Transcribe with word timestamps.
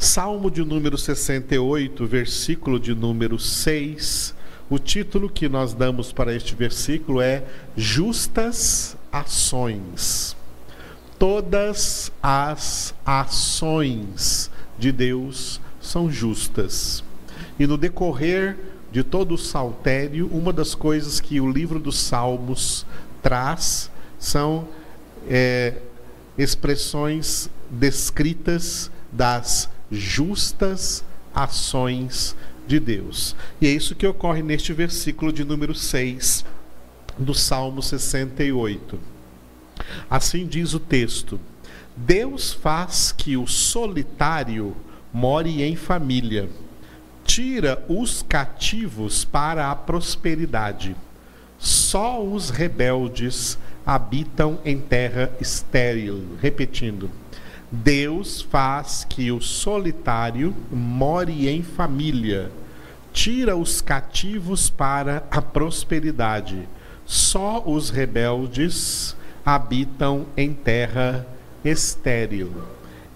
Salmo 0.00 0.50
de 0.50 0.64
número 0.64 0.96
68, 0.96 2.06
versículo 2.06 2.80
de 2.80 2.94
número 2.94 3.38
6. 3.38 4.34
O 4.70 4.78
título 4.78 5.28
que 5.28 5.46
nós 5.46 5.74
damos 5.74 6.10
para 6.10 6.34
este 6.34 6.54
versículo 6.54 7.20
é 7.20 7.44
Justas 7.76 8.96
Ações. 9.12 10.34
Todas 11.18 12.10
as 12.22 12.94
ações 13.04 14.50
de 14.78 14.90
Deus 14.90 15.60
são 15.82 16.10
justas. 16.10 17.04
E 17.58 17.66
no 17.66 17.76
decorrer 17.76 18.56
de 18.90 19.04
todo 19.04 19.34
o 19.34 19.38
saltério, 19.38 20.30
uma 20.32 20.50
das 20.50 20.74
coisas 20.74 21.20
que 21.20 21.42
o 21.42 21.52
livro 21.52 21.78
dos 21.78 21.98
Salmos 21.98 22.86
traz 23.22 23.90
são 24.18 24.66
é, 25.28 25.74
expressões 26.38 27.50
descritas 27.70 28.90
das 29.12 29.68
justas 29.90 31.04
ações 31.34 32.36
de 32.66 32.78
Deus. 32.78 33.34
E 33.60 33.66
é 33.66 33.70
isso 33.70 33.94
que 33.94 34.06
ocorre 34.06 34.42
neste 34.42 34.72
versículo 34.72 35.32
de 35.32 35.44
número 35.44 35.74
6 35.74 36.44
do 37.18 37.34
Salmo 37.34 37.82
68. 37.82 38.98
Assim 40.08 40.46
diz 40.46 40.74
o 40.74 40.80
texto: 40.80 41.40
Deus 41.96 42.52
faz 42.52 43.12
que 43.12 43.36
o 43.36 43.46
solitário 43.46 44.76
more 45.12 45.62
em 45.62 45.76
família, 45.76 46.48
tira 47.24 47.84
os 47.88 48.22
cativos 48.22 49.24
para 49.24 49.70
a 49.70 49.76
prosperidade. 49.76 50.96
Só 51.58 52.24
os 52.24 52.50
rebeldes 52.50 53.58
habitam 53.84 54.58
em 54.64 54.78
terra 54.78 55.30
estéril. 55.40 56.36
Repetindo, 56.40 57.10
Deus 57.70 58.42
faz 58.42 59.06
que 59.08 59.30
o 59.30 59.40
solitário 59.40 60.54
more 60.70 61.48
em 61.48 61.62
família, 61.62 62.50
tira 63.12 63.56
os 63.56 63.80
cativos 63.80 64.68
para 64.68 65.24
a 65.30 65.40
prosperidade. 65.40 66.68
Só 67.06 67.62
os 67.64 67.90
rebeldes 67.90 69.16
habitam 69.44 70.26
em 70.36 70.52
terra 70.52 71.26
estéril. 71.64 72.52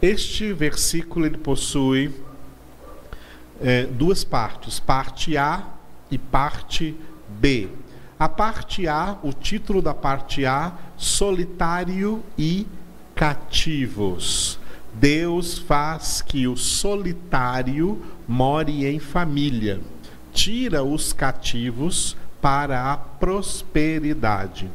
Este 0.01 0.53
versículo 0.53 1.27
ele 1.27 1.39
possui 1.39 2.15
é, 3.61 3.87
duas 3.87 4.23
partes, 4.23 4.79
parte 4.79 5.37
A 5.37 5.65
e 6.11 6.19
parte 6.19 6.97
B. 7.29 7.69
A 8.19 8.29
parte 8.29 8.87
A, 8.87 9.17
o 9.23 9.33
título 9.33 9.83
da 9.83 9.95
parte 9.95 10.47
A, 10.47 10.73
solitário 10.97 12.23
e 12.39 12.67
cativos. 13.15 14.59
Deus 14.93 15.59
faz 15.59 16.23
que 16.23 16.47
o 16.47 16.57
solitário 16.57 18.01
more 18.27 18.87
em 18.87 18.99
família, 18.99 19.81
tira 20.33 20.83
os 20.83 21.13
cativos 21.13 22.17
para 22.41 22.93
a 22.93 22.97
prosperidade. 22.97 24.69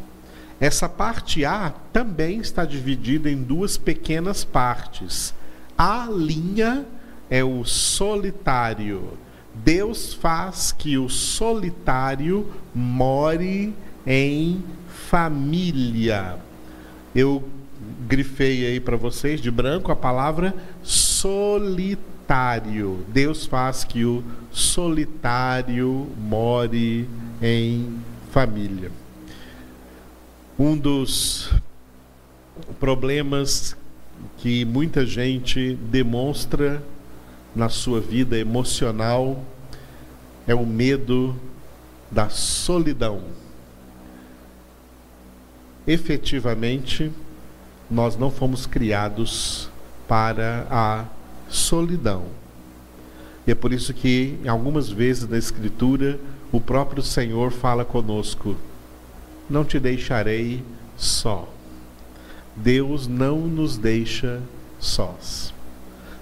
Essa 0.60 0.90
parte 0.90 1.46
A 1.46 1.74
também 1.94 2.40
está 2.40 2.66
dividida 2.66 3.30
em 3.30 3.42
duas 3.42 3.78
pequenas 3.78 4.44
partes. 4.44 5.34
A 5.78 6.08
linha 6.12 6.86
é 7.30 7.44
o 7.44 7.64
solitário. 7.64 9.18
Deus 9.56 10.14
faz 10.14 10.72
que 10.72 10.98
o 10.98 11.08
solitário 11.08 12.52
more 12.76 13.74
em 14.06 14.64
família. 14.88 16.38
Eu 17.16 17.44
grifei 18.10 18.66
aí 18.66 18.80
para 18.80 18.98
vocês 18.98 19.40
de 19.40 19.52
branco 19.52 19.92
a 19.92 19.96
palavra 19.96 20.56
solitário. 20.82 21.96
Deus 23.08 23.46
faz 23.46 23.84
que 23.84 24.04
o 24.04 24.24
solitário 24.52 26.08
more 26.18 27.08
em 27.40 28.00
família. 28.32 28.92
Um 30.58 30.76
dos 30.76 31.54
problemas 32.80 33.78
que 34.38 34.66
muita 34.66 35.06
gente 35.06 35.76
demonstra 35.76 36.82
na 37.56 37.70
sua 37.70 38.02
vida 38.02 38.40
emocional 38.40 39.46
é 40.48 40.56
o 40.56 40.66
medo 40.66 41.40
da 42.10 42.28
solidão. 42.28 43.22
Efetivamente, 45.86 47.12
nós 47.90 48.16
não 48.16 48.30
fomos 48.30 48.66
criados 48.66 49.70
para 50.08 50.68
a 50.70 51.06
solidão. 51.50 52.26
E 53.48 53.52
é 53.52 53.56
por 53.56 53.74
isso 53.74 53.94
que, 53.94 54.40
algumas 54.48 54.90
vezes 54.90 55.28
na 55.28 55.38
Escritura, 55.38 56.20
o 56.52 56.62
próprio 56.62 57.02
Senhor 57.02 57.52
fala 57.52 57.84
conosco: 57.84 58.56
Não 59.50 59.64
te 59.64 59.80
deixarei 59.80 60.64
só. 60.96 61.48
Deus 62.56 63.08
não 63.08 63.40
nos 63.40 63.78
deixa 63.78 64.42
sós. 64.80 65.54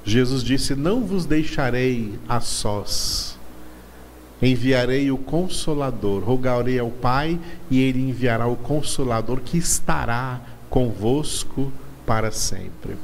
Jesus 0.05 0.43
disse: 0.43 0.75
Não 0.75 1.01
vos 1.01 1.25
deixarei 1.25 2.17
a 2.29 2.39
sós. 2.39 3.37
Enviarei 4.41 5.09
o 5.11 5.17
Consolador, 5.17 6.23
rogarei 6.23 6.77
ao 6.77 6.91
Pai 6.91 7.39
e 7.71 7.79
ele 7.79 8.07
enviará 8.07 8.45
o 8.47 8.55
Consolador 8.55 9.41
que 9.41 9.57
estará 9.57 10.39
convosco 10.69 11.71
para 12.05 12.31
sempre. 12.31 12.95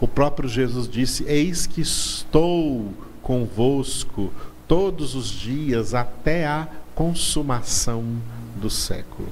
O 0.00 0.08
próprio 0.08 0.48
Jesus 0.48 0.88
disse: 0.88 1.24
Eis 1.24 1.66
que 1.66 1.80
estou 1.80 2.92
convosco 3.22 4.32
todos 4.68 5.14
os 5.14 5.28
dias 5.28 5.94
até 5.94 6.46
a 6.46 6.68
consumação 6.94 8.04
do 8.56 8.68
século. 8.68 9.28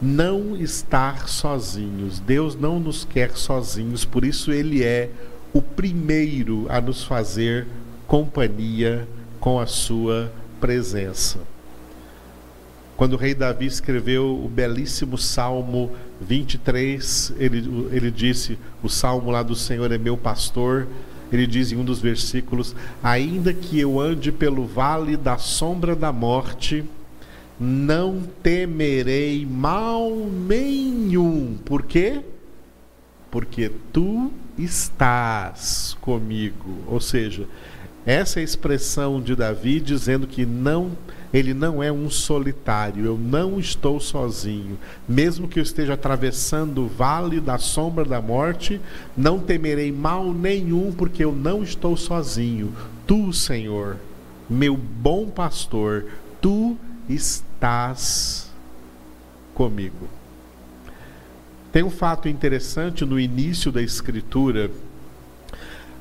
Não 0.00 0.56
estar 0.56 1.28
sozinhos. 1.28 2.20
Deus 2.20 2.54
não 2.54 2.78
nos 2.78 3.04
quer 3.04 3.36
sozinhos, 3.36 4.04
por 4.04 4.24
isso 4.24 4.52
Ele 4.52 4.84
é 4.84 5.10
o 5.52 5.60
primeiro 5.60 6.66
a 6.68 6.80
nos 6.80 7.04
fazer 7.04 7.66
companhia 8.06 9.08
com 9.40 9.58
a 9.58 9.66
Sua 9.66 10.32
presença. 10.60 11.40
Quando 12.98 13.12
o 13.12 13.16
rei 13.16 13.32
Davi 13.32 13.64
escreveu 13.64 14.44
o 14.44 14.48
belíssimo 14.48 15.16
Salmo 15.16 15.92
23, 16.20 17.32
ele, 17.38 17.88
ele 17.92 18.10
disse: 18.10 18.58
O 18.82 18.88
salmo 18.88 19.30
lá 19.30 19.40
do 19.40 19.54
Senhor 19.54 19.92
é 19.92 19.96
meu 19.96 20.16
pastor. 20.16 20.88
Ele 21.30 21.46
diz 21.46 21.70
em 21.70 21.76
um 21.76 21.84
dos 21.84 22.00
versículos: 22.00 22.74
Ainda 23.00 23.54
que 23.54 23.78
eu 23.78 24.00
ande 24.00 24.32
pelo 24.32 24.66
vale 24.66 25.16
da 25.16 25.38
sombra 25.38 25.94
da 25.94 26.10
morte, 26.10 26.84
não 27.60 28.20
temerei 28.42 29.46
mal 29.46 30.10
nenhum. 30.16 31.56
Por 31.64 31.84
quê? 31.84 32.20
Porque 33.30 33.70
tu 33.92 34.32
estás 34.58 35.96
comigo. 36.00 36.78
Ou 36.88 37.00
seja, 37.00 37.46
essa 38.04 38.40
é 38.40 38.42
expressão 38.42 39.20
de 39.20 39.36
Davi 39.36 39.78
dizendo 39.78 40.26
que 40.26 40.44
não 40.44 40.96
ele 41.32 41.52
não 41.52 41.82
é 41.82 41.92
um 41.92 42.08
solitário, 42.08 43.04
eu 43.04 43.18
não 43.18 43.60
estou 43.60 44.00
sozinho. 44.00 44.78
Mesmo 45.08 45.48
que 45.48 45.58
eu 45.58 45.62
esteja 45.62 45.94
atravessando 45.94 46.84
o 46.84 46.88
vale 46.88 47.40
da 47.40 47.58
sombra 47.58 48.04
da 48.04 48.20
morte, 48.20 48.80
não 49.16 49.38
temerei 49.38 49.92
mal 49.92 50.32
nenhum, 50.32 50.92
porque 50.92 51.24
eu 51.24 51.32
não 51.32 51.62
estou 51.62 51.96
sozinho. 51.96 52.72
Tu, 53.06 53.32
Senhor, 53.32 53.96
meu 54.48 54.76
bom 54.76 55.26
pastor, 55.28 56.06
tu 56.40 56.76
estás 57.08 58.50
comigo. 59.54 60.08
Tem 61.70 61.82
um 61.82 61.90
fato 61.90 62.28
interessante 62.28 63.04
no 63.04 63.20
início 63.20 63.70
da 63.70 63.82
Escritura 63.82 64.70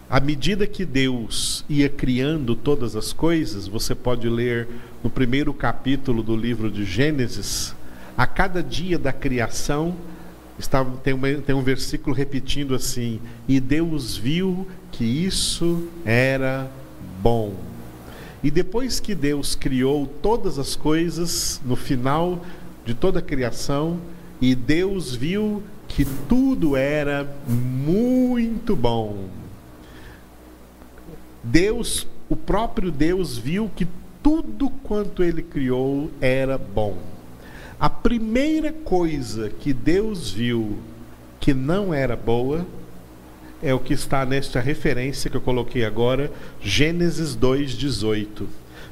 à 0.10 0.20
medida 0.20 0.66
que 0.66 0.86
Deus 0.86 1.66
ia 1.68 1.90
criando 1.90 2.56
todas 2.56 2.96
as 2.96 3.12
coisas, 3.12 3.68
você 3.68 3.94
pode 3.94 4.30
ler 4.30 4.68
no 5.04 5.10
primeiro 5.10 5.54
capítulo 5.54 6.24
do 6.24 6.36
livro 6.36 6.72
de 6.72 6.86
Gênesis, 6.86 7.76
a 8.18 8.26
cada 8.26 8.64
dia 8.64 8.98
da 8.98 9.12
criação, 9.12 9.96
estava, 10.58 10.98
tem, 10.98 11.14
uma, 11.14 11.32
tem 11.34 11.54
um 11.54 11.62
versículo 11.62 12.16
repetindo 12.16 12.74
assim: 12.74 13.20
E 13.48 13.60
Deus 13.60 14.16
viu 14.16 14.68
que 14.92 15.04
isso 15.04 15.88
era 16.06 16.72
bom. 17.22 17.54
E 18.44 18.50
depois 18.50 19.00
que 19.00 19.14
Deus 19.14 19.56
criou 19.56 20.08
todas 20.08 20.58
as 20.58 20.76
coisas, 20.76 21.60
no 21.66 21.76
final 21.76 22.46
de 22.86 22.94
toda 22.94 23.20
a 23.20 23.22
criação, 23.22 24.00
e 24.40 24.56
Deus 24.56 25.14
viu 25.14 25.62
que 25.88 26.06
tudo 26.30 26.78
era 26.78 27.28
muito 27.48 28.76
bom. 28.76 29.28
Deus, 31.48 32.06
o 32.28 32.36
próprio 32.36 32.92
Deus 32.92 33.38
viu 33.38 33.72
que 33.74 33.88
tudo 34.22 34.70
quanto 34.84 35.24
ele 35.24 35.42
criou 35.42 36.12
era 36.20 36.58
bom. 36.58 36.98
A 37.80 37.90
primeira 37.90 38.74
coisa 38.74 39.50
que 39.50 39.72
Deus 39.72 40.30
viu 40.30 40.78
que 41.40 41.54
não 41.54 41.94
era 41.94 42.16
boa 42.18 42.66
é 43.64 43.74
o 43.74 43.80
que 43.80 43.94
está 43.94 44.26
nesta 44.26 44.60
referência 44.60 45.30
que 45.30 45.38
eu 45.38 45.42
coloquei 45.42 45.86
agora, 45.86 46.32
Gênesis 46.62 47.34
2:18. 47.34 48.48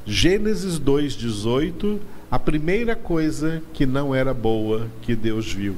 Gênesis 0.06 0.78
2:18, 0.78 2.00
a 2.30 2.38
primeira 2.38 2.96
coisa 2.96 3.62
que 3.74 3.84
não 3.84 4.14
era 4.14 4.32
boa 4.32 4.88
que 5.02 5.14
Deus 5.14 5.52
viu. 5.52 5.76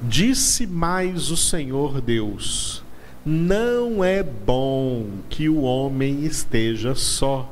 Disse 0.00 0.66
mais 0.66 1.30
o 1.30 1.36
Senhor 1.36 2.00
Deus: 2.00 2.81
Não 3.24 4.02
é 4.02 4.20
bom 4.20 5.06
que 5.28 5.48
o 5.48 5.62
homem 5.62 6.24
esteja 6.24 6.94
só. 6.96 7.48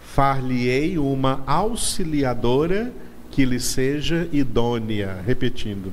Far-lhe-ei 0.00 0.98
uma 0.98 1.44
auxiliadora 1.46 2.92
que 3.30 3.44
lhe 3.44 3.60
seja 3.60 4.28
idônea. 4.32 5.22
Repetindo. 5.24 5.92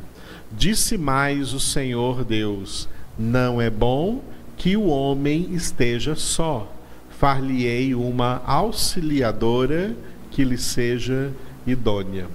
Disse 0.52 0.98
mais 0.98 1.54
o 1.54 1.60
Senhor 1.60 2.26
Deus: 2.26 2.90
Não 3.20 3.62
é 3.62 3.70
bom 3.70 4.24
que 4.58 4.76
o 4.76 4.88
homem 4.88 5.50
esteja 5.52 6.16
só. 6.16 6.74
Far-lhe-ei 7.20 7.94
uma 7.94 8.42
auxiliadora 8.48 9.96
que 10.32 10.44
lhe 10.44 10.58
seja 10.58 11.32
idônea. 11.68 12.26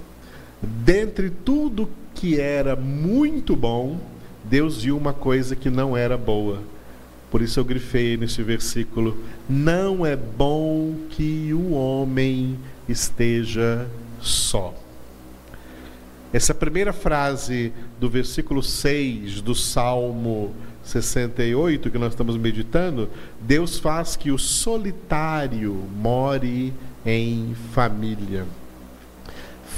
Dentre 0.61 1.29
tudo 1.29 1.89
que 2.15 2.39
era 2.39 2.73
muito 2.73 3.53
bom, 3.53 3.99
Deus 4.43 4.83
viu 4.83 4.97
uma 4.97 5.13
coisa 5.13 5.55
que 5.55 5.69
não 5.69 5.95
era 5.95 6.17
boa. 6.17 6.61
Por 7.31 7.41
isso 7.41 7.59
eu 7.59 7.65
grifei 7.65 8.17
nesse 8.17 8.43
versículo: 8.43 9.17
Não 9.49 10.05
é 10.05 10.15
bom 10.15 10.95
que 11.09 11.53
o 11.53 11.71
homem 11.73 12.57
esteja 12.87 13.87
só. 14.21 14.73
Essa 16.31 16.53
primeira 16.53 16.91
frase 16.91 17.71
do 17.99 18.09
versículo 18.09 18.63
6 18.63 19.41
do 19.41 19.53
Salmo 19.53 20.53
68, 20.83 21.89
que 21.89 21.97
nós 21.97 22.13
estamos 22.13 22.35
meditando, 22.37 23.09
Deus 23.39 23.77
faz 23.79 24.15
que 24.15 24.31
o 24.31 24.37
solitário 24.37 25.73
more 25.95 26.73
em 27.05 27.55
família. 27.71 28.45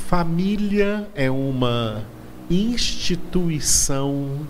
Família 0.07 1.07
é 1.15 1.29
uma 1.29 2.03
instituição 2.49 4.45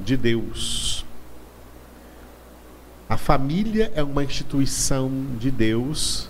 de 0.00 0.16
Deus. 0.16 1.04
A 3.08 3.16
família 3.16 3.90
é 3.94 4.02
uma 4.02 4.22
instituição 4.22 5.10
de 5.38 5.50
Deus 5.50 6.28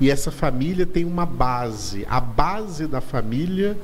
e 0.00 0.10
essa 0.10 0.30
família 0.30 0.86
tem 0.86 1.04
uma 1.04 1.26
base. 1.26 2.06
A 2.08 2.20
base 2.20 2.86
da 2.86 3.00
família 3.00 3.76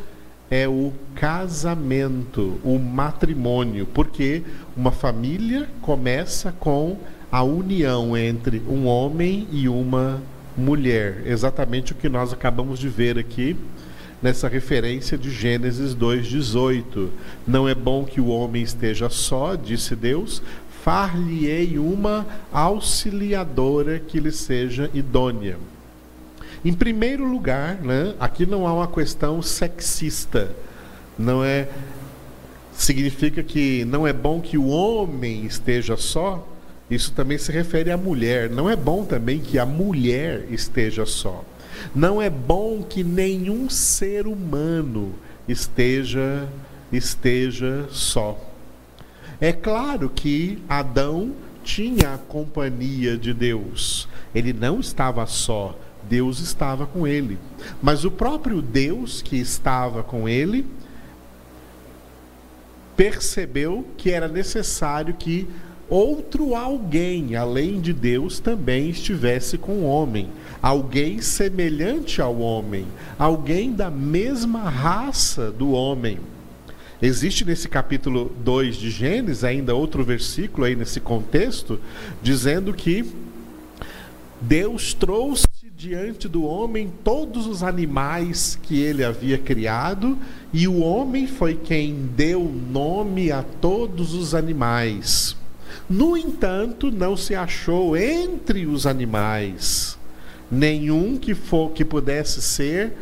é 0.51 0.69
o 0.69 0.93
casamento, 1.15 2.61
o 2.63 2.79
matrimônio, 2.79 3.85
porque 3.87 4.43
uma 4.77 4.93
família 4.93 5.69
começa 5.83 6.53
com 6.53 6.99
a 7.31 7.43
união 7.43 8.17
entre 8.17 8.63
um 8.69 8.87
homem 8.87 9.49
e 9.51 9.69
uma 9.69 10.23
mulher. 10.57 11.23
Exatamente 11.27 11.93
o 11.93 11.97
que 11.97 12.09
nós 12.09 12.33
acabamos 12.33 12.79
de 12.79 12.89
ver 12.89 13.19
aqui 13.19 13.57
nessa 14.23 14.49
referência 14.49 15.17
de 15.17 15.31
Gênesis 15.31 15.95
2:18. 15.95 17.11
Não 17.47 17.69
é 17.69 17.75
bom 17.75 18.05
que 18.05 18.21
o 18.21 18.29
homem 18.29 18.63
esteja 18.63 19.09
só, 19.09 19.55
disse 19.55 19.95
Deus, 19.95 20.43
far-lhe-ei 20.83 21.79
uma 21.79 22.27
auxiliadora 22.53 23.99
que 23.99 24.21
lhe 24.21 24.33
seja 24.33 24.91
idônea. 24.95 25.59
Em 26.65 26.73
primeiro 26.73 27.25
lugar, 27.25 27.81
né, 27.83 28.15
aqui 28.19 28.47
não 28.47 28.67
há 28.67 28.73
uma 28.73 28.89
questão 28.89 29.43
sexista. 29.43 30.51
Não 31.19 31.45
é 31.45 31.69
significa 32.73 33.43
que 33.43 33.85
não 33.87 34.07
é 34.07 34.13
bom 34.13 34.41
que 34.41 34.59
o 34.59 34.69
homem 34.69 35.45
esteja 35.45 35.97
só. 35.97 36.47
Isso 36.91 37.13
também 37.13 37.39
se 37.39 37.51
refere 37.51 37.91
à 37.91 37.97
mulher. 37.97 38.49
Não 38.51 38.71
é 38.71 38.77
bom 38.77 39.05
também 39.05 39.41
que 39.41 39.59
a 39.59 39.67
mulher 39.67 40.47
esteja 40.51 41.05
só. 41.05 41.45
Não 41.95 42.21
é 42.21 42.31
bom 42.31 42.83
que 42.83 43.03
nenhum 43.03 43.69
ser 43.69 44.27
humano 44.27 45.15
esteja 45.49 46.49
esteja 46.93 47.87
só. 47.91 48.39
É 49.41 49.53
claro 49.53 50.09
que 50.09 50.63
Adão 50.69 51.33
tinha 51.63 52.15
a 52.15 52.19
companhia 52.19 53.17
de 53.17 53.35
Deus. 53.35 54.09
Ele 54.35 54.53
não 54.53 54.81
estava 54.81 55.27
só, 55.27 55.77
Deus 56.09 56.39
estava 56.39 56.87
com 56.87 57.07
ele. 57.07 57.39
Mas 57.83 58.05
o 58.05 58.11
próprio 58.11 58.63
Deus 58.63 59.21
que 59.21 59.37
estava 59.37 60.03
com 60.03 60.29
ele 60.29 60.65
percebeu 62.97 63.85
que 63.99 64.11
era 64.11 64.27
necessário 64.27 65.15
que 65.15 65.47
outro 65.89 66.55
alguém, 66.55 67.37
além 67.37 67.81
de 67.81 67.93
Deus, 67.93 68.41
também 68.41 68.89
estivesse 68.89 69.59
com 69.59 69.73
o 69.73 69.85
homem. 69.85 70.29
Alguém 70.63 71.21
semelhante 71.21 72.21
ao 72.21 72.39
homem, 72.39 72.87
alguém 73.19 73.73
da 73.73 73.91
mesma 73.91 74.69
raça 74.69 75.51
do 75.51 75.73
homem. 75.73 76.19
Existe 77.01 77.45
nesse 77.45 77.69
capítulo 77.69 78.35
2 78.43 78.77
de 78.77 78.91
Gênesis 78.91 79.45
ainda 79.45 79.75
outro 79.75 80.03
versículo 80.03 80.67
aí 80.67 80.75
nesse 80.75 80.99
contexto, 80.99 81.79
dizendo 82.23 82.73
que 82.73 83.05
Deus 84.41 84.95
trouxe 84.95 85.47
diante 85.77 86.27
do 86.27 86.43
homem 86.45 86.91
todos 87.05 87.47
os 87.47 87.63
animais 87.63 88.59
que 88.63 88.81
ele 88.81 89.05
havia 89.05 89.37
criado, 89.37 90.17
e 90.55 90.67
o 90.67 90.81
homem 90.81 91.27
foi 91.27 91.55
quem 91.55 92.09
deu 92.17 92.43
nome 92.45 93.31
a 93.31 93.43
todos 93.43 94.15
os 94.15 94.35
animais. 94.35 95.37
No 95.89 96.17
entanto, 96.17 96.91
não 96.91 97.15
se 97.15 97.35
achou 97.35 97.95
entre 97.95 98.65
os 98.67 98.87
animais 98.87 99.99
nenhum 100.51 101.17
que 101.17 101.35
for 101.35 101.71
que 101.73 101.85
pudesse 101.85 102.41
ser 102.41 102.93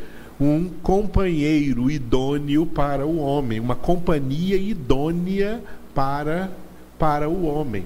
um 0.40 0.68
companheiro 0.68 1.90
idôneo 1.90 2.66
para 2.66 3.06
o 3.06 3.18
homem, 3.18 3.60
uma 3.60 3.76
companhia 3.76 4.56
idônea 4.56 5.62
para 5.94 6.50
para 6.98 7.28
o 7.28 7.44
homem. 7.44 7.84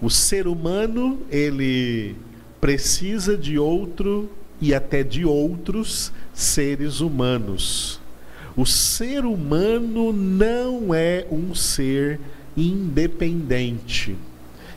O 0.00 0.08
ser 0.08 0.46
humano, 0.46 1.20
ele 1.30 2.14
precisa 2.60 3.36
de 3.36 3.58
outro 3.58 4.30
e 4.60 4.74
até 4.74 5.02
de 5.02 5.24
outros 5.24 6.12
seres 6.32 7.00
humanos. 7.00 8.00
O 8.56 8.66
ser 8.66 9.24
humano 9.24 10.12
não 10.12 10.94
é 10.94 11.26
um 11.30 11.54
ser 11.54 12.20
independente. 12.56 14.16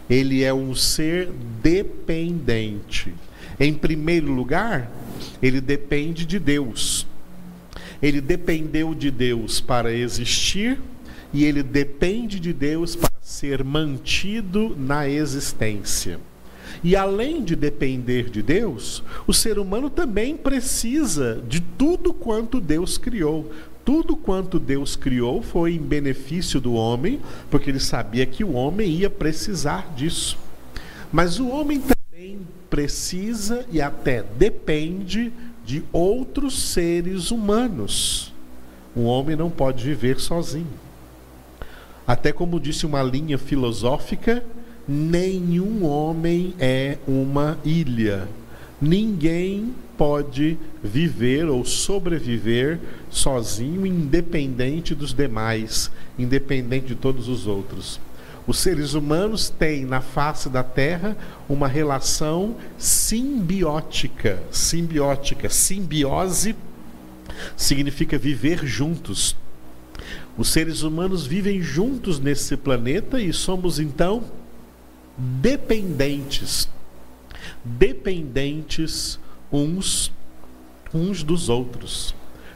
Ele 0.10 0.44
é 0.44 0.54
um 0.54 0.76
ser 0.76 1.30
dependente. 1.62 3.14
Em 3.60 3.74
primeiro 3.74 4.31
lugar, 4.31 4.92
ele 5.42 5.62
depende 5.62 6.26
de 6.26 6.40
Deus. 6.40 7.07
Ele 8.02 8.19
dependeu 8.19 8.94
de 8.94 9.10
Deus 9.10 9.62
para 9.62 9.94
existir 9.94 10.80
e 11.33 11.45
ele 11.45 11.64
depende 11.64 12.40
de 12.40 12.54
Deus 12.54 12.95
para 12.95 13.12
ser 13.22 13.64
mantido 13.64 14.76
na 14.78 15.07
existência. 15.07 16.19
E 16.83 16.95
além 16.95 17.44
de 17.44 17.56
depender 17.56 18.30
de 18.30 18.42
Deus, 18.42 19.04
o 19.26 19.33
ser 19.33 19.57
humano 19.57 19.90
também 19.90 20.36
precisa 20.36 21.42
de 21.48 21.62
tudo 21.62 22.14
quanto 22.14 22.60
Deus 22.60 22.98
criou. 22.98 23.52
Tudo 23.85 24.16
quanto 24.16 24.59
Deus 24.59 24.95
criou 24.95 25.42
foi 25.42 25.73
em 25.73 25.80
benefício 25.80 26.61
do 26.61 26.73
homem, 26.73 27.19
porque 27.49 27.69
ele 27.69 27.80
sabia 27.80 28.25
que 28.25 28.44
o 28.44 28.54
homem 28.54 28.90
ia 28.90 29.09
precisar 29.09 29.94
disso. 29.95 30.37
Mas 31.11 31.40
o 31.40 31.49
homem 31.49 31.81
também 31.81 32.40
precisa 32.69 33.66
e 33.71 33.81
até 33.81 34.23
depende 34.23 35.33
de 35.66 35.83
outros 35.92 36.71
seres 36.71 37.30
humanos. 37.30 38.33
O 38.95 39.04
homem 39.04 39.35
não 39.35 39.49
pode 39.49 39.83
viver 39.83 40.19
sozinho. 40.19 40.68
Até 42.07 42.31
como 42.31 42.59
disse 42.59 42.85
uma 42.85 43.02
linha 43.02 43.37
filosófica, 43.37 44.44
nenhum 44.87 45.85
homem 45.85 46.54
é 46.59 46.97
uma 47.07 47.57
ilha. 47.63 48.28
Ninguém 48.83 49.73
pode 49.97 50.57
viver 50.83 51.47
ou 51.47 51.63
sobreviver 51.63 52.81
sozinho, 53.09 53.85
independente 53.85 54.94
dos 54.94 55.13
demais, 55.13 55.90
independente 56.19 56.87
de 56.87 56.95
todos 56.95 57.30
os 57.30 57.47
outros. 57.47 57.97
Os 58.45 58.57
seres 58.57 58.94
humanos 58.94 59.49
têm 59.49 59.85
na 59.85 60.02
face 60.02 60.49
da 60.49 60.63
Terra 60.63 61.16
uma 61.47 61.66
relação 61.66 62.57
simbiótica. 62.78 64.44
Simbiótica, 64.52 65.49
simbiose 65.49 66.54
significa 67.56 68.18
viver 68.18 68.66
juntos. 68.66 69.33
Os 70.37 70.49
seres 70.49 70.81
humanos 70.81 71.25
vivem 71.25 71.61
juntos 71.61 72.19
nesse 72.19 72.57
planeta 72.57 73.18
e 73.21 73.31
somos 73.31 73.80
então 73.80 74.25
dependentes. 75.18 76.72
Dependentes 77.64 79.19
uns 79.52 80.12
uns 80.94 81.23
dos 81.23 81.50
outros. 81.50 82.14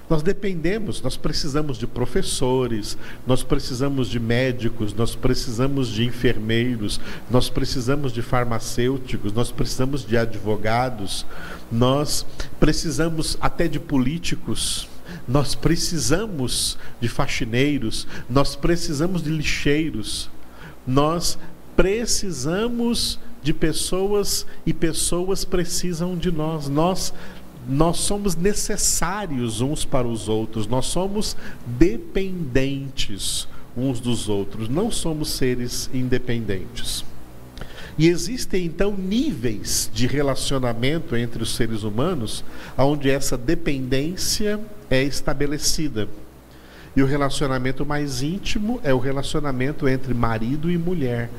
Nós 0.10 0.24
dependemos, 0.24 1.02
nós 1.02 1.18
precisamos 1.18 1.78
de 1.78 1.86
professores, 1.86 2.98
nós 3.26 3.44
precisamos 3.44 4.08
de 4.08 4.22
médicos, 4.22 4.94
nós 4.94 5.16
precisamos 5.16 5.90
de 5.90 6.06
enfermeiros, 6.06 6.98
nós 7.30 7.50
precisamos 7.50 8.14
de 8.14 8.22
farmacêuticos, 8.22 9.34
nós 9.34 9.52
precisamos 9.52 10.06
de 10.06 10.18
advogados, 10.18 11.26
nós 11.70 12.26
precisamos 12.58 13.38
até 13.42 13.68
de 13.68 13.82
políticos, 13.82 14.88
nós 15.28 15.56
precisamos 15.56 16.78
de 17.02 17.10
faxineiros, 17.10 18.08
nós 18.30 18.56
precisamos 18.56 19.22
de 19.22 19.30
lixeiros, 19.30 20.30
nós 20.86 21.38
precisamos 21.76 23.20
de 23.48 23.54
pessoas 23.54 24.46
e 24.66 24.74
pessoas 24.74 25.46
precisam 25.46 26.18
de 26.18 26.30
nós. 26.30 26.68
Nós 26.68 27.14
nós 27.66 27.98
somos 27.98 28.36
necessários 28.36 29.62
uns 29.62 29.86
para 29.86 30.08
os 30.08 30.28
outros, 30.28 30.68
nós 30.68 30.86
somos 30.86 31.36
dependentes 31.66 33.48
uns 33.76 34.02
dos 34.02 34.28
outros, 34.28 34.68
não 34.68 34.92
somos 34.92 35.30
seres 35.30 35.90
independentes. 35.94 37.06
E 37.98 38.08
existem 38.08 38.66
então 38.66 38.94
níveis 38.96 39.90
de 39.94 40.08
relacionamento 40.08 41.16
entre 41.16 41.42
os 41.42 41.56
seres 41.56 41.84
humanos, 41.84 42.44
onde 42.78 43.10
essa 43.10 43.38
dependência 43.38 44.60
é 44.90 45.04
estabelecida. 45.04 46.08
E 46.96 47.02
o 47.02 47.06
relacionamento 47.06 47.86
mais 47.86 48.22
íntimo 48.22 48.80
é 48.84 48.94
o 48.94 49.00
relacionamento 49.00 49.88
entre 49.88 50.14
marido 50.14 50.70
e 50.70 50.78
mulher, 50.78 51.30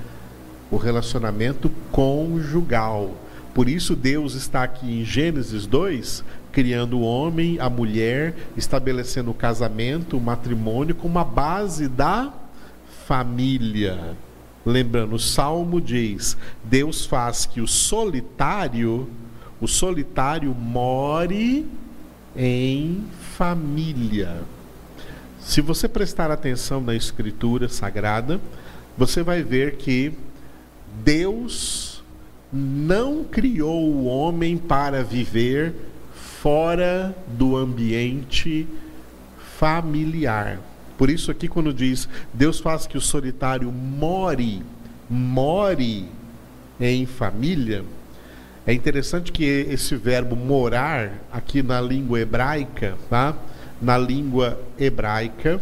o 0.71 0.77
relacionamento 0.77 1.71
conjugal 1.91 3.15
por 3.59 3.69
isso, 3.69 3.97
Deus 3.97 4.35
está 4.35 4.63
aqui 4.63 5.01
em 5.01 5.05
Gênesis 5.05 5.67
2, 5.67 6.23
criando 6.53 6.99
o 6.99 7.03
homem, 7.03 7.59
a 7.59 7.69
mulher, 7.69 8.37
estabelecendo 8.57 9.33
o 9.33 9.35
casamento, 9.35 10.17
o 10.17 10.21
matrimônio, 10.21 10.95
como 10.95 11.19
a 11.19 11.25
base 11.25 11.89
da 11.89 12.33
família. 13.05 14.17
Lembrando, 14.65 15.17
o 15.17 15.19
Salmo 15.19 15.81
diz: 15.81 16.37
Deus 16.63 17.05
faz 17.05 17.47
que 17.47 17.61
o 17.61 17.67
solitário, 17.67 19.09
o 19.61 19.67
solitário 19.67 20.55
more 20.55 21.67
em 22.37 23.05
família. 23.37 24.43
Se 25.41 25.61
você 25.61 25.89
prestar 25.89 26.31
atenção 26.31 26.81
na 26.81 26.95
Escritura 26.95 27.69
Sagrada, 27.69 28.41
você 28.97 29.21
vai 29.21 29.43
ver 29.43 29.79
que 29.79 30.13
Deus 31.05 32.03
não 32.53 33.25
criou 33.25 33.91
o 33.91 34.05
homem 34.07 34.57
para 34.57 35.03
viver 35.03 35.75
fora 36.15 37.15
do 37.27 37.57
ambiente 37.57 38.67
familiar. 39.59 40.59
Por 40.97 41.11
isso 41.11 41.31
aqui 41.31 41.47
quando 41.47 41.73
diz 41.73 42.09
Deus 42.33 42.59
faz 42.59 42.87
que 42.87 42.97
o 42.97 43.01
solitário 43.01 43.71
more, 43.71 44.63
more 45.09 46.07
em 46.81 47.07
família, 47.07 47.85
é 48.67 48.73
interessante 48.73 49.33
que 49.33 49.45
esse 49.45 49.97
verbo 49.97 50.37
morar 50.37 51.25
aqui 51.33 51.63
na 51.63 51.81
língua 51.81 52.21
hebraica, 52.21 52.97
tá? 53.09 53.35
Na 53.81 53.97
língua 53.97 54.61
hebraica 54.79 55.61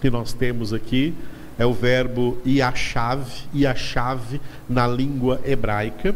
que 0.00 0.08
nós 0.08 0.32
temos 0.32 0.72
aqui, 0.72 1.12
é 1.58 1.64
o 1.64 1.72
verbo 1.72 2.38
iashav, 2.44 3.26
iashav 3.54 4.40
na 4.68 4.86
língua 4.86 5.40
hebraica. 5.44 6.14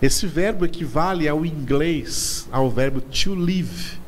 Esse 0.00 0.26
verbo 0.26 0.64
equivale 0.64 1.28
ao 1.28 1.46
inglês 1.46 2.46
ao 2.52 2.70
verbo 2.70 3.00
to 3.00 3.34
live, 3.34 3.98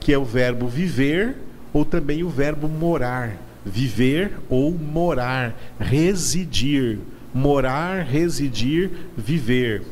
que 0.00 0.12
é 0.12 0.18
o 0.18 0.24
verbo 0.24 0.68
viver 0.68 1.36
ou 1.72 1.84
também 1.84 2.22
o 2.22 2.28
verbo 2.28 2.68
morar, 2.68 3.36
viver 3.64 4.32
ou 4.48 4.72
morar, 4.72 5.54
residir, 5.78 6.98
morar, 7.32 8.04
residir, 8.04 8.90
viver. 9.16 9.82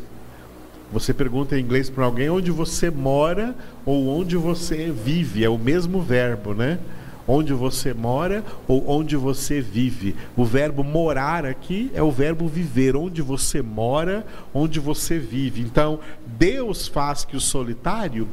Você 0.92 1.12
pergunta 1.12 1.58
em 1.58 1.62
inglês 1.62 1.90
para 1.90 2.04
alguém 2.04 2.30
onde 2.30 2.50
você 2.50 2.90
mora 2.90 3.54
ou 3.84 4.08
onde 4.08 4.36
você 4.36 4.90
vive, 4.90 5.44
é 5.44 5.48
o 5.48 5.58
mesmo 5.58 6.00
verbo, 6.00 6.54
né? 6.54 6.78
Onde 7.26 7.52
você 7.52 7.92
mora 7.92 8.44
ou 8.68 8.88
onde 8.88 9.16
você 9.16 9.60
vive. 9.60 10.14
O 10.36 10.44
verbo 10.44 10.84
morar 10.84 11.44
aqui 11.44 11.90
é 11.94 12.02
o 12.02 12.10
verbo 12.10 12.46
viver, 12.46 12.96
onde 12.96 13.22
você 13.22 13.62
mora, 13.62 14.26
onde 14.54 14.78
você 14.80 15.18
vive. 15.18 15.60
Então, 15.60 15.98
Deus 16.26 16.86
faz 16.86 17.24
que 17.24 17.36
o 17.36 17.40
solitário 17.40 18.28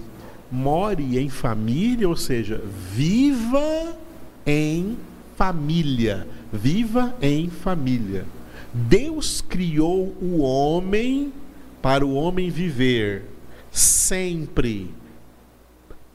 more 0.51 1.17
em 1.17 1.29
família, 1.29 2.07
ou 2.07 2.15
seja, 2.15 2.61
viva 2.91 3.97
em 4.45 4.97
família. 5.35 6.27
Viva 6.51 7.15
em 7.21 7.49
família. 7.49 8.25
Deus 8.73 9.41
criou 9.41 10.15
o 10.21 10.41
homem 10.41 11.33
para 11.81 12.05
o 12.05 12.13
homem 12.13 12.49
viver 12.49 13.25
sempre 13.71 14.91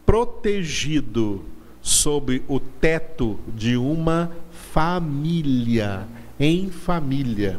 protegido 0.07 1.45
sob 1.83 2.43
o 2.49 2.61
teto 2.61 3.39
de 3.55 3.77
uma 3.77 4.31
família, 4.73 6.07
em 6.39 6.71
família. 6.71 7.59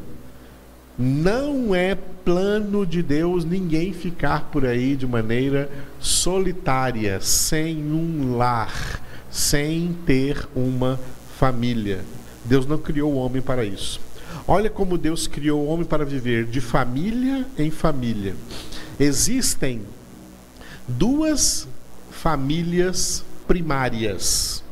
Não 0.97 1.73
é 1.73 1.95
plano 1.95 2.85
de 2.85 3.01
Deus 3.01 3.45
ninguém 3.45 3.93
ficar 3.93 4.49
por 4.51 4.65
aí 4.65 4.95
de 4.95 5.07
maneira 5.07 5.69
solitária, 5.99 7.21
sem 7.21 7.77
um 7.91 8.35
lar, 8.35 9.01
sem 9.31 9.95
ter 10.05 10.47
uma 10.55 10.99
família. 11.37 12.03
Deus 12.43 12.65
não 12.65 12.77
criou 12.77 13.13
o 13.13 13.17
homem 13.17 13.41
para 13.41 13.63
isso. 13.63 14.01
Olha 14.47 14.69
como 14.69 14.97
Deus 14.97 15.27
criou 15.27 15.61
o 15.61 15.67
homem 15.67 15.85
para 15.85 16.03
viver 16.03 16.45
de 16.45 16.59
família 16.59 17.45
em 17.57 17.71
família. 17.71 18.35
Existem 18.99 19.81
duas 20.87 21.67
famílias 22.11 23.23
primárias. 23.49 24.63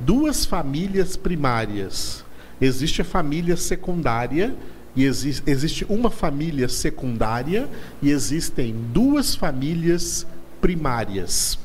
Duas 0.00 0.46
famílias 0.46 1.18
primárias. 1.18 2.24
Existe 2.58 3.02
a 3.02 3.04
família 3.04 3.58
secundária 3.58 4.56
e 4.96 5.04
existe, 5.04 5.42
existe 5.46 5.84
uma 5.84 6.08
família 6.08 6.66
secundária 6.66 7.68
e 8.00 8.10
existem 8.10 8.74
duas 8.90 9.34
famílias 9.34 10.26
primárias. 10.62 11.58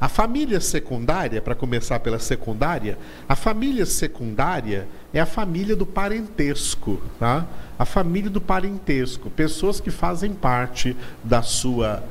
A 0.00 0.08
família 0.08 0.60
secundária, 0.60 1.42
para 1.42 1.54
começar 1.56 1.98
pela 1.98 2.20
secundária, 2.20 2.96
a 3.28 3.34
família 3.34 3.86
secundária 3.86 4.86
é 5.12 5.20
a 5.20 5.26
família 5.26 5.74
do 5.74 5.86
parentesco, 5.86 7.02
tá? 7.18 7.44
A 7.76 7.84
família 7.84 8.30
do 8.30 8.40
parentesco, 8.40 9.30
pessoas 9.30 9.80
que 9.80 9.90
fazem 9.90 10.32
parte 10.32 10.96
da 11.24 11.42
sua 11.42 12.04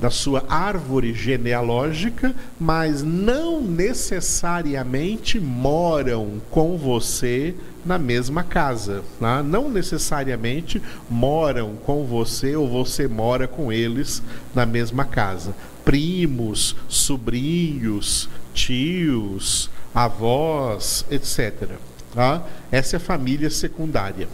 da 0.00 0.08
sua 0.08 0.44
árvore 0.48 1.12
genealógica, 1.12 2.34
mas 2.58 3.02
não 3.02 3.60
necessariamente 3.60 5.38
moram 5.38 6.40
com 6.50 6.78
você 6.78 7.54
na 7.84 7.98
mesma 7.98 8.42
casa. 8.42 9.02
Tá? 9.20 9.42
Não 9.42 9.70
necessariamente 9.70 10.80
moram 11.08 11.76
com 11.84 12.06
você 12.06 12.56
ou 12.56 12.66
você 12.66 13.06
mora 13.06 13.46
com 13.46 13.70
eles 13.70 14.22
na 14.54 14.64
mesma 14.64 15.04
casa. 15.04 15.54
Primos, 15.84 16.74
sobrinhos, 16.88 18.28
tios, 18.54 19.70
avós, 19.94 21.04
etc. 21.10 21.72
Tá? 22.14 22.42
Essa 22.72 22.96
é 22.96 22.98
a 22.98 23.00
família 23.00 23.50
secundária. 23.50 24.28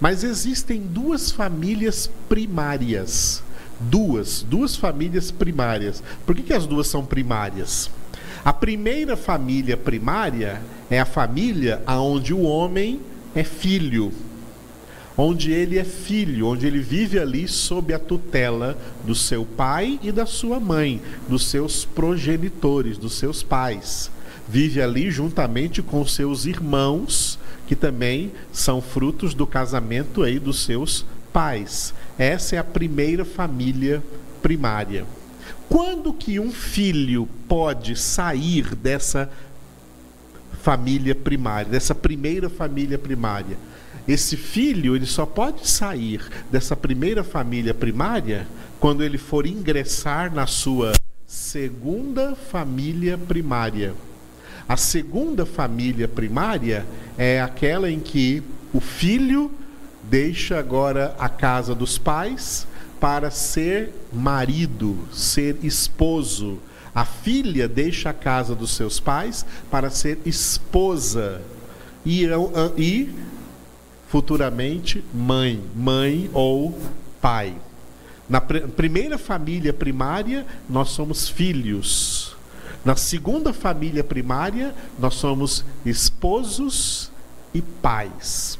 Mas 0.00 0.24
existem 0.24 0.80
duas 0.80 1.30
famílias 1.30 2.10
primárias 2.28 3.40
duas, 3.90 4.42
duas 4.42 4.76
famílias 4.76 5.30
primárias. 5.30 6.02
Por 6.24 6.34
que, 6.34 6.42
que 6.42 6.52
as 6.52 6.66
duas 6.66 6.86
são 6.86 7.04
primárias? 7.04 7.90
A 8.44 8.52
primeira 8.52 9.16
família 9.16 9.76
primária 9.76 10.60
é 10.90 10.98
a 10.98 11.04
família 11.04 11.80
onde 11.86 12.34
o 12.34 12.42
homem 12.42 13.00
é 13.34 13.44
filho, 13.44 14.12
onde 15.16 15.52
ele 15.52 15.78
é 15.78 15.84
filho, 15.84 16.48
onde 16.48 16.66
ele 16.66 16.80
vive 16.80 17.18
ali 17.18 17.46
sob 17.46 17.94
a 17.94 17.98
tutela 17.98 18.76
do 19.04 19.14
seu 19.14 19.44
pai 19.44 19.98
e 20.02 20.10
da 20.10 20.26
sua 20.26 20.58
mãe, 20.58 21.00
dos 21.28 21.46
seus 21.46 21.84
progenitores, 21.84 22.98
dos 22.98 23.14
seus 23.14 23.42
pais. 23.42 24.10
Vive 24.48 24.82
ali 24.82 25.10
juntamente 25.10 25.80
com 25.80 26.04
seus 26.04 26.44
irmãos, 26.44 27.38
que 27.66 27.76
também 27.76 28.32
são 28.52 28.82
frutos 28.82 29.34
do 29.34 29.46
casamento 29.46 30.22
aí 30.22 30.38
dos 30.38 30.64
seus 30.64 31.06
pais. 31.32 31.94
Essa 32.18 32.56
é 32.56 32.58
a 32.58 32.64
primeira 32.64 33.24
família 33.24 34.02
primária. 34.42 35.04
Quando 35.68 36.12
que 36.12 36.38
um 36.38 36.52
filho 36.52 37.28
pode 37.48 37.96
sair 37.96 38.74
dessa 38.74 39.30
família 40.62 41.14
primária, 41.14 41.70
dessa 41.70 41.94
primeira 41.94 42.50
família 42.50 42.98
primária? 42.98 43.56
Esse 44.06 44.36
filho, 44.36 44.96
ele 44.96 45.06
só 45.06 45.24
pode 45.24 45.68
sair 45.68 46.20
dessa 46.50 46.74
primeira 46.74 47.22
família 47.22 47.72
primária 47.72 48.46
quando 48.80 49.02
ele 49.02 49.16
for 49.16 49.46
ingressar 49.46 50.34
na 50.34 50.46
sua 50.46 50.92
segunda 51.26 52.34
família 52.34 53.16
primária. 53.16 53.94
A 54.68 54.76
segunda 54.76 55.46
família 55.46 56.08
primária 56.08 56.84
é 57.16 57.40
aquela 57.40 57.90
em 57.90 58.00
que 58.00 58.42
o 58.72 58.80
filho 58.80 59.50
deixa 60.12 60.58
agora 60.58 61.16
a 61.18 61.26
casa 61.26 61.74
dos 61.74 61.96
pais 61.96 62.66
para 63.00 63.30
ser 63.30 63.94
marido, 64.12 65.08
ser 65.10 65.56
esposo. 65.62 66.58
A 66.94 67.06
filha 67.06 67.66
deixa 67.66 68.10
a 68.10 68.12
casa 68.12 68.54
dos 68.54 68.72
seus 68.72 69.00
pais 69.00 69.46
para 69.70 69.88
ser 69.88 70.18
esposa 70.26 71.40
e, 72.04 72.26
e 72.76 73.10
futuramente 74.08 75.02
mãe, 75.14 75.62
mãe 75.74 76.28
ou 76.34 76.78
pai. 77.18 77.54
Na 78.28 78.38
pr 78.38 78.68
primeira 78.68 79.16
família 79.16 79.72
primária, 79.72 80.44
nós 80.68 80.90
somos 80.90 81.26
filhos. 81.26 82.36
Na 82.84 82.96
segunda 82.96 83.54
família 83.54 84.04
primária, 84.04 84.74
nós 84.98 85.14
somos 85.14 85.64
esposos 85.86 87.10
e 87.54 87.62
pais. 87.62 88.58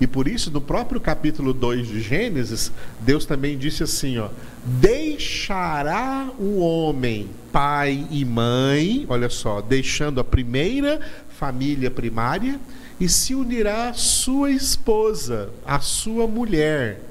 E 0.00 0.06
por 0.06 0.26
isso, 0.26 0.50
no 0.50 0.60
próprio 0.60 0.98
capítulo 0.98 1.52
2 1.52 1.86
de 1.86 2.00
Gênesis, 2.00 2.72
Deus 3.00 3.26
também 3.26 3.58
disse 3.58 3.82
assim, 3.82 4.18
ó: 4.18 4.30
"Deixará 4.64 6.30
o 6.38 6.58
homem 6.58 7.28
pai 7.52 8.06
e 8.10 8.24
mãe, 8.24 9.04
olha 9.08 9.28
só, 9.28 9.60
deixando 9.60 10.18
a 10.18 10.24
primeira 10.24 11.00
família 11.28 11.90
primária 11.90 12.58
e 12.98 13.08
se 13.08 13.34
unirá 13.34 13.90
à 13.90 13.92
sua 13.92 14.50
esposa, 14.50 15.50
à 15.66 15.80
sua 15.80 16.26
mulher." 16.26 17.09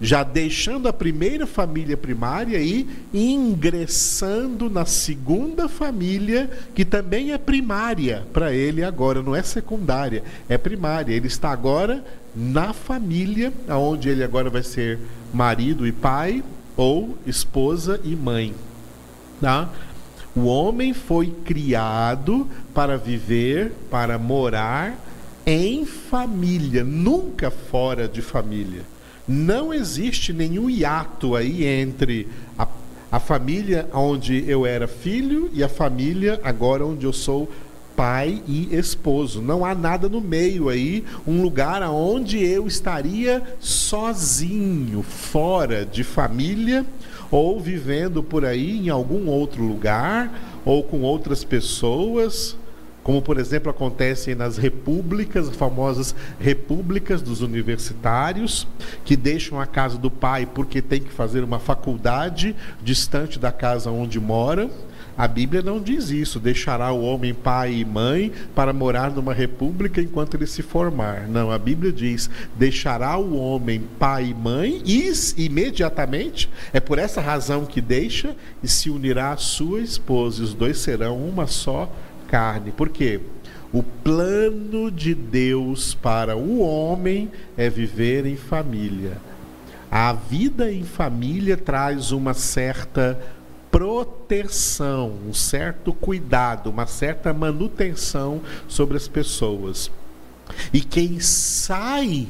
Já 0.00 0.22
deixando 0.22 0.88
a 0.88 0.92
primeira 0.92 1.46
família 1.46 1.96
primária 1.96 2.58
e 2.58 2.86
ingressando 3.12 4.68
na 4.68 4.84
segunda 4.84 5.68
família, 5.68 6.50
que 6.74 6.84
também 6.84 7.32
é 7.32 7.38
primária 7.38 8.26
para 8.32 8.52
ele 8.52 8.82
agora, 8.82 9.22
não 9.22 9.36
é 9.36 9.42
secundária, 9.42 10.24
é 10.48 10.58
primária. 10.58 11.14
Ele 11.14 11.28
está 11.28 11.50
agora 11.50 12.04
na 12.34 12.72
família, 12.72 13.52
onde 13.68 14.08
ele 14.08 14.24
agora 14.24 14.50
vai 14.50 14.62
ser 14.62 14.98
marido 15.32 15.86
e 15.86 15.92
pai, 15.92 16.42
ou 16.76 17.16
esposa 17.24 18.00
e 18.02 18.16
mãe. 18.16 18.52
Tá? 19.40 19.70
O 20.34 20.46
homem 20.46 20.92
foi 20.92 21.32
criado 21.44 22.48
para 22.74 22.96
viver, 22.98 23.72
para 23.88 24.18
morar 24.18 24.98
em 25.46 25.86
família, 25.86 26.82
nunca 26.82 27.50
fora 27.50 28.08
de 28.08 28.20
família. 28.20 28.93
Não 29.26 29.72
existe 29.72 30.32
nenhum 30.32 30.68
hiato 30.68 31.34
aí 31.34 31.64
entre 31.64 32.28
a, 32.58 32.68
a 33.10 33.18
família 33.18 33.88
onde 33.92 34.44
eu 34.46 34.66
era 34.66 34.86
filho 34.86 35.50
e 35.52 35.64
a 35.64 35.68
família 35.68 36.38
agora 36.44 36.84
onde 36.84 37.06
eu 37.06 37.12
sou 37.12 37.50
pai 37.96 38.42
e 38.46 38.74
esposo. 38.74 39.40
Não 39.40 39.64
há 39.64 39.74
nada 39.74 40.08
no 40.08 40.20
meio 40.20 40.68
aí, 40.68 41.04
um 41.26 41.40
lugar 41.40 41.82
onde 41.82 42.44
eu 42.44 42.66
estaria 42.66 43.42
sozinho, 43.60 45.02
fora 45.02 45.86
de 45.86 46.04
família 46.04 46.84
ou 47.30 47.58
vivendo 47.58 48.22
por 48.22 48.44
aí 48.44 48.78
em 48.78 48.90
algum 48.90 49.28
outro 49.28 49.62
lugar 49.62 50.60
ou 50.64 50.82
com 50.82 51.00
outras 51.00 51.42
pessoas 51.44 52.56
como 53.04 53.20
por 53.20 53.38
exemplo 53.38 53.70
acontece 53.70 54.34
nas 54.34 54.56
repúblicas, 54.56 55.48
as 55.48 55.54
famosas 55.54 56.14
repúblicas 56.40 57.20
dos 57.20 57.42
universitários, 57.42 58.66
que 59.04 59.14
deixam 59.14 59.60
a 59.60 59.66
casa 59.66 59.98
do 59.98 60.10
pai 60.10 60.46
porque 60.46 60.80
tem 60.80 61.02
que 61.02 61.12
fazer 61.12 61.44
uma 61.44 61.58
faculdade 61.58 62.56
distante 62.82 63.38
da 63.38 63.52
casa 63.52 63.90
onde 63.90 64.18
mora. 64.18 64.70
A 65.16 65.28
Bíblia 65.28 65.62
não 65.62 65.80
diz 65.80 66.10
isso, 66.10 66.40
deixará 66.40 66.90
o 66.90 67.02
homem 67.02 67.32
pai 67.32 67.74
e 67.74 67.84
mãe 67.84 68.32
para 68.52 68.72
morar 68.72 69.12
numa 69.12 69.32
república 69.32 70.00
enquanto 70.00 70.34
ele 70.34 70.46
se 70.46 70.60
formar. 70.60 71.28
Não, 71.28 71.52
a 71.52 71.58
Bíblia 71.58 71.92
diz: 71.92 72.28
deixará 72.56 73.16
o 73.16 73.36
homem 73.36 73.82
pai 73.98 74.30
e 74.30 74.34
mãe 74.34 74.82
e 74.84 75.12
imediatamente, 75.36 76.50
é 76.72 76.80
por 76.80 76.98
essa 76.98 77.20
razão 77.20 77.64
que 77.64 77.80
deixa 77.80 78.34
e 78.60 78.66
se 78.66 78.90
unirá 78.90 79.30
à 79.30 79.36
sua 79.36 79.80
esposa, 79.80 80.40
e 80.40 80.44
os 80.44 80.54
dois 80.54 80.78
serão 80.78 81.16
uma 81.16 81.46
só 81.46 81.92
carne. 82.28 82.72
Por 82.72 82.88
quê? 82.88 83.20
O 83.72 83.82
plano 83.82 84.90
de 84.90 85.14
Deus 85.14 85.94
para 85.94 86.36
o 86.36 86.60
homem 86.60 87.30
é 87.56 87.68
viver 87.68 88.24
em 88.24 88.36
família. 88.36 89.18
A 89.90 90.12
vida 90.12 90.72
em 90.72 90.84
família 90.84 91.56
traz 91.56 92.12
uma 92.12 92.34
certa 92.34 93.18
proteção, 93.70 95.18
um 95.28 95.34
certo 95.34 95.92
cuidado, 95.92 96.70
uma 96.70 96.86
certa 96.86 97.32
manutenção 97.32 98.40
sobre 98.68 98.96
as 98.96 99.08
pessoas. 99.08 99.90
E 100.72 100.80
quem 100.80 101.18
sai 101.18 102.28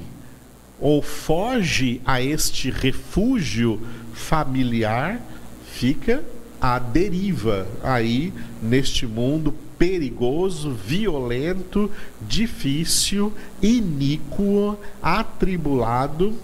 ou 0.81 1.03
foge 1.03 2.01
a 2.07 2.23
este 2.23 2.71
refúgio 2.71 3.81
familiar 4.15 5.21
fica 5.67 6.25
à 6.61 6.79
deriva 6.79 7.67
aí 7.83 8.33
neste 8.63 9.07
mundo 9.07 9.55
perigoso, 9.79 10.71
violento, 10.71 11.91
difícil, 12.21 13.33
iníquo, 13.63 14.79
atribulado, 15.03 16.35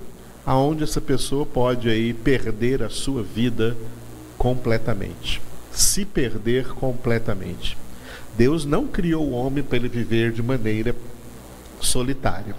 aonde 0.44 0.84
essa 0.84 1.00
pessoa 1.00 1.46
pode 1.46 1.88
aí 1.88 2.12
perder 2.12 2.82
a 2.82 2.88
sua 2.88 3.22
vida 3.22 3.76
completamente, 4.36 5.40
se 5.72 6.04
perder 6.04 6.68
completamente. 6.68 7.76
Deus 8.36 8.64
não 8.64 8.86
criou 8.86 9.28
o 9.28 9.32
homem 9.32 9.62
para 9.62 9.76
ele 9.76 9.88
viver 9.88 10.32
de 10.32 10.42
maneira 10.42 10.94
solitária. 11.80 12.54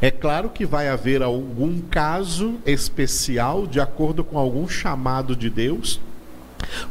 É 0.00 0.10
claro 0.10 0.50
que 0.50 0.64
vai 0.64 0.88
haver 0.88 1.22
algum 1.22 1.80
caso 1.80 2.54
especial, 2.64 3.66
de 3.66 3.80
acordo 3.80 4.24
com 4.24 4.38
algum 4.38 4.68
chamado 4.68 5.36
de 5.36 5.50
Deus, 5.50 6.00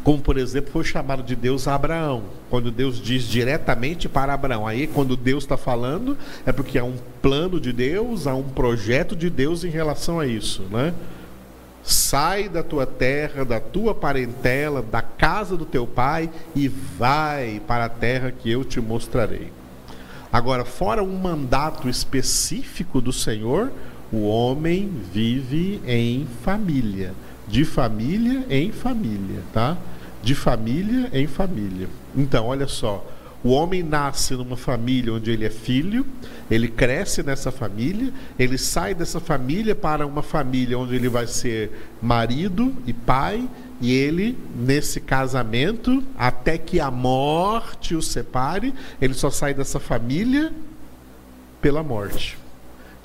como, 0.04 0.22
por 0.22 0.38
exemplo, 0.38 0.72
foi 0.72 0.84
chamado 0.84 1.24
de 1.24 1.36
Deus 1.36 1.68
a 1.68 1.76
Abraão. 1.76 2.24
Quando 2.50 2.72
Deus 2.72 3.02
diz 3.02 3.24
diretamente 3.24 4.08
para 4.08 4.34
Abraão. 4.34 4.68
Aí, 4.68 4.88
quando 4.88 5.16
Deus 5.16 5.44
está 5.44 5.58
falando, 5.58 6.18
é 6.46 6.52
porque 6.52 6.78
há 6.78 6.84
um 6.84 6.98
plano 7.22 7.60
de 7.60 7.74
Deus, 7.74 8.28
há 8.28 8.36
um 8.36 8.44
projeto 8.44 9.16
de 9.16 9.30
Deus 9.30 9.64
em 9.64 9.70
relação 9.70 10.20
a 10.20 10.28
isso. 10.28 10.64
Né? 10.64 10.94
Sai 11.84 12.50
da 12.50 12.64
tua 12.64 12.86
terra, 12.86 13.44
da 13.44 13.60
tua 13.60 13.94
parentela, 13.94 14.82
da 14.82 15.02
casa 15.02 15.56
do 15.56 15.66
teu 15.66 15.86
pai 15.86 16.30
e 16.56 16.68
vai 16.68 17.62
para 17.68 17.86
a 17.86 17.90
terra 17.90 18.32
que 18.32 18.50
eu 18.50 18.64
te 18.64 18.80
mostrarei. 18.80 19.52
Agora, 20.32 20.66
fora 20.66 21.04
um 21.04 21.18
mandato 21.18 21.88
específico 21.88 23.00
do 23.00 23.14
Senhor, 23.14 23.72
o 24.12 24.28
homem 24.28 24.92
vive 25.14 25.82
em 25.86 26.28
família 26.44 27.14
de 27.48 27.66
família 27.66 28.46
em 28.50 28.72
família, 28.72 29.42
tá? 29.54 29.78
De 30.24 30.34
família 30.34 31.10
em 31.14 31.28
família. 31.28 31.88
Então, 32.16 32.48
olha 32.48 32.68
só, 32.68 33.06
o 33.44 33.50
homem 33.50 33.84
nasce 33.84 34.34
numa 34.34 34.58
família 34.58 35.14
onde 35.14 35.30
ele 35.30 35.46
é 35.46 35.52
filho, 35.52 36.04
ele 36.50 36.68
cresce 36.68 37.22
nessa 37.22 37.52
família, 37.52 38.12
ele 38.40 38.58
sai 38.58 38.96
dessa 38.96 39.20
família 39.20 39.76
para 39.76 40.08
uma 40.08 40.24
família 40.24 40.80
onde 40.80 40.96
ele 40.96 41.08
vai 41.08 41.28
ser 41.28 41.72
marido 42.02 42.74
e 42.88 42.94
pai, 42.94 43.48
e 43.80 43.94
ele, 43.94 44.36
nesse 44.56 45.00
casamento, 45.00 46.04
até 46.18 46.58
que 46.58 46.80
a 46.80 46.90
morte 46.90 47.94
o 47.94 48.02
separe, 48.02 48.74
ele 49.00 49.14
só 49.14 49.30
sai 49.30 49.54
dessa 49.54 49.80
família 49.80 50.52
pela 51.62 51.84
morte. 51.84 52.38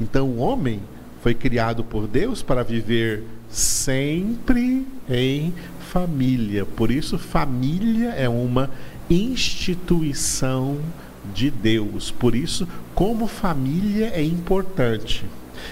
Então, 0.01 0.27
o 0.27 0.39
homem 0.39 0.81
foi 1.23 1.35
criado 1.35 1.85
por 1.85 2.07
Deus 2.07 2.43
para 2.43 2.63
viver 2.63 3.25
sempre 3.51 4.87
em 5.09 5.53
família. 5.91 6.65
Por 6.65 6.91
isso, 6.91 7.19
família 7.19 8.11
é 8.11 8.29
uma 8.29 8.71
instituição 9.09 10.79
de 11.35 11.51
Deus. 11.51 12.11
Por 12.11 12.35
isso, 12.35 12.67
como 12.95 13.27
família 13.27 14.13
é 14.15 14.23
importante. 14.23 15.25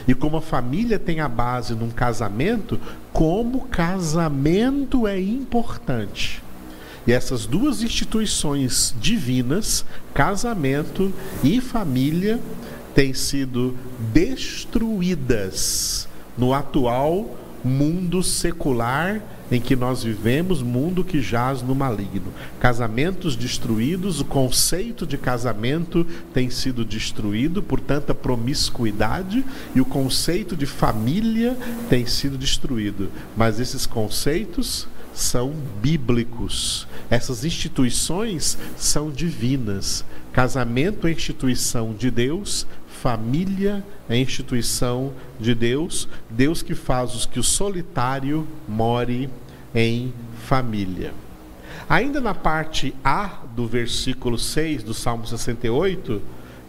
E 0.07 0.14
como 0.14 0.37
a 0.37 0.43
família 0.43 0.99
tem 0.99 1.21
a 1.21 1.29
base 1.29 1.75
num 1.75 1.91
casamento, 1.91 2.79
como 3.12 3.62
casamento 3.69 5.07
é 5.07 5.21
importante. 5.21 6.43
E 7.07 7.12
essas 7.12 7.47
duas 7.47 7.83
instituições 7.83 8.95
divinas, 9.01 9.85
casamento 10.12 11.12
e 11.43 11.61
família, 11.61 12.38
têm 12.95 13.14
sido 13.14 13.75
destruídas 14.12 16.07
no 16.37 16.53
atual 16.53 17.35
mundo 17.64 18.23
secular 18.23 19.23
em 19.51 19.61
que 19.61 19.75
nós 19.75 20.03
vivemos, 20.03 20.62
mundo 20.62 21.03
que 21.03 21.21
jaz 21.21 21.62
no 21.62 21.75
maligno. 21.75 22.33
Casamentos 22.61 23.35
destruídos, 23.35 24.21
o 24.21 24.25
conceito 24.25 25.07
de 25.07 25.16
casamento 25.16 26.07
tem 26.35 26.51
sido 26.51 26.85
destruído 26.85 27.62
por 27.62 27.81
tanta 27.81 28.14
promiscuidade 28.14 29.44
e 29.75 29.81
o 29.81 29.87
conceito 29.87 30.57
de 30.57 30.66
família 30.66 31.57
tem 31.88 32.07
sido 32.07 32.37
destruído. 32.37 33.11
Mas 33.37 33.59
esses 33.59 33.87
conceitos 33.87 34.87
são 35.18 35.53
bíblicos. 35.83 36.87
Essas 37.11 37.44
instituições 37.44 38.57
são 38.77 39.11
divinas. 39.11 40.05
Casamento 40.33 41.09
é 41.09 41.11
instituição 41.11 41.92
de 41.92 42.11
Deus, 42.11 42.66
família 43.03 43.85
é 44.09 44.17
instituição 44.17 45.13
de 45.39 45.55
Deus, 45.55 46.09
Deus 46.29 46.63
que 46.63 46.75
faz 46.75 47.15
os 47.15 47.27
que 47.27 47.39
o 47.39 47.43
solitário 47.43 48.49
more 48.67 49.31
em 49.75 50.13
família. 50.45 51.13
Ainda 51.89 52.21
na 52.21 52.35
parte 52.35 52.95
A 53.05 53.43
do 53.55 53.67
versículo 53.67 54.37
6 54.39 54.83
do 54.83 54.93
Salmo 54.93 55.27
68, 55.27 56.21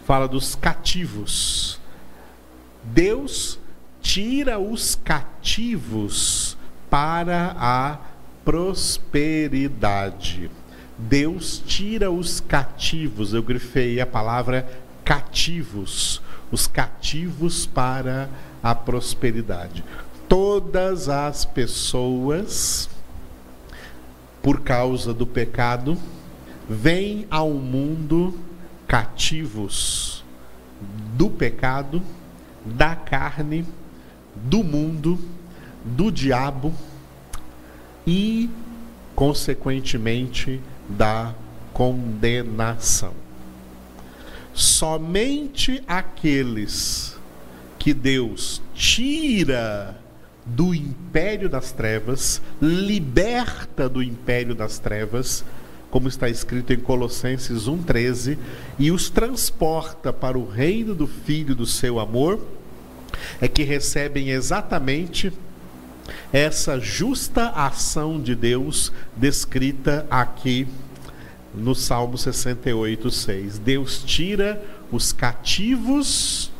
fala 0.05 0.27
dos 0.27 0.55
cativos. 0.55 1.79
Deus 2.83 3.59
tira 4.01 4.57
os 4.59 4.95
cativos 4.95 6.57
para 6.89 7.55
a 7.57 7.97
prosperidade. 8.45 9.69
Deus 10.97 11.61
tira 11.65 12.11
os 12.11 12.39
cativos, 12.39 13.33
eu 13.33 13.41
grifei 13.41 13.99
a 14.01 14.05
palavra 14.05 14.67
cativos, 15.03 16.21
os 16.51 16.67
cativos 16.67 17.65
para 17.65 18.29
a 18.61 18.75
prosperidade. 18.75 19.83
Todas 20.27 21.09
as 21.09 21.45
pessoas, 21.45 22.89
por 24.41 24.61
causa 24.61 25.13
do 25.13 25.25
pecado, 25.25 25.97
vêm 26.69 27.25
ao 27.29 27.51
mundo 27.51 28.37
cativos 28.87 30.23
do 31.15 31.29
pecado, 31.29 32.01
da 32.63 32.95
carne, 32.95 33.65
do 34.35 34.63
mundo, 34.63 35.19
do 35.83 36.11
diabo 36.11 36.73
e, 38.05 38.49
consequentemente, 39.15 40.61
da 40.87 41.33
condenação. 41.73 43.13
Somente 44.59 45.81
aqueles 45.87 47.17
que 47.79 47.93
Deus 47.93 48.61
tira 48.75 49.97
do 50.45 50.75
império 50.75 51.47
das 51.47 51.71
trevas, 51.71 52.41
liberta 52.61 53.87
do 53.87 54.03
império 54.03 54.53
das 54.53 54.77
trevas, 54.77 55.45
como 55.89 56.09
está 56.09 56.27
escrito 56.27 56.73
em 56.73 56.77
Colossenses 56.77 57.69
1,13, 57.69 58.37
e 58.77 58.91
os 58.91 59.09
transporta 59.09 60.11
para 60.11 60.37
o 60.37 60.45
reino 60.45 60.93
do 60.93 61.07
Filho 61.07 61.55
do 61.55 61.65
seu 61.65 61.97
amor, 61.97 62.45
é 63.39 63.47
que 63.47 63.63
recebem 63.63 64.31
exatamente 64.31 65.31
essa 66.33 66.77
justa 66.77 67.47
ação 67.51 68.21
de 68.21 68.35
Deus 68.35 68.91
descrita 69.15 70.05
aqui 70.11 70.67
no 71.59 71.75
Salmo 71.75 72.17
68, 72.17 73.11
6. 73.11 73.59
Deus 73.59 74.01
tira 74.03 74.59
os 74.91 75.11
cativos, 75.11 76.51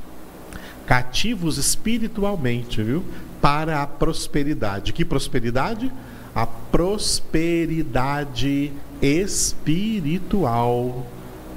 cativos 0.86 1.58
espiritualmente, 1.58 2.84
viu? 2.84 3.04
Para 3.42 3.82
a 3.82 3.88
prosperidade. 3.88 4.94
Que 4.94 5.04
prosperidade? 5.04 5.92
A 6.36 6.46
prosperidade 6.46 8.72
espiritual, 9.02 11.08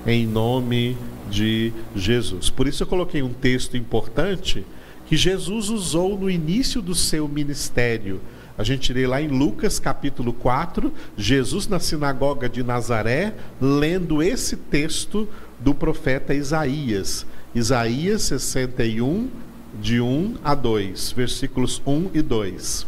em 0.06 0.26
nome 0.26 0.96
de 1.28 1.72
Jesus. 1.94 2.48
Por 2.50 2.66
isso 2.68 2.82
eu 2.82 2.86
coloquei 2.86 3.22
um 3.22 3.32
texto 3.32 3.76
importante 3.76 4.64
que 5.06 5.16
Jesus 5.16 5.68
usou 5.68 6.18
no 6.18 6.30
início 6.30 6.80
do 6.80 6.94
seu 6.94 7.28
ministério. 7.28 8.20
A 8.56 8.62
gente 8.64 8.92
lê 8.92 9.06
lá 9.06 9.20
em 9.20 9.28
Lucas 9.28 9.78
capítulo 9.78 10.32
4, 10.32 10.92
Jesus 11.16 11.66
na 11.66 11.80
sinagoga 11.80 12.48
de 12.48 12.62
Nazaré, 12.62 13.34
lendo 13.60 14.22
esse 14.22 14.56
texto 14.56 15.28
do 15.58 15.74
profeta 15.74 16.34
Isaías. 16.34 17.26
Isaías 17.54 18.22
61, 18.22 19.30
de 19.80 20.00
1 20.00 20.36
a 20.44 20.54
2, 20.54 21.12
versículos 21.12 21.80
1 21.86 22.10
e 22.14 22.22
2. 22.22 22.86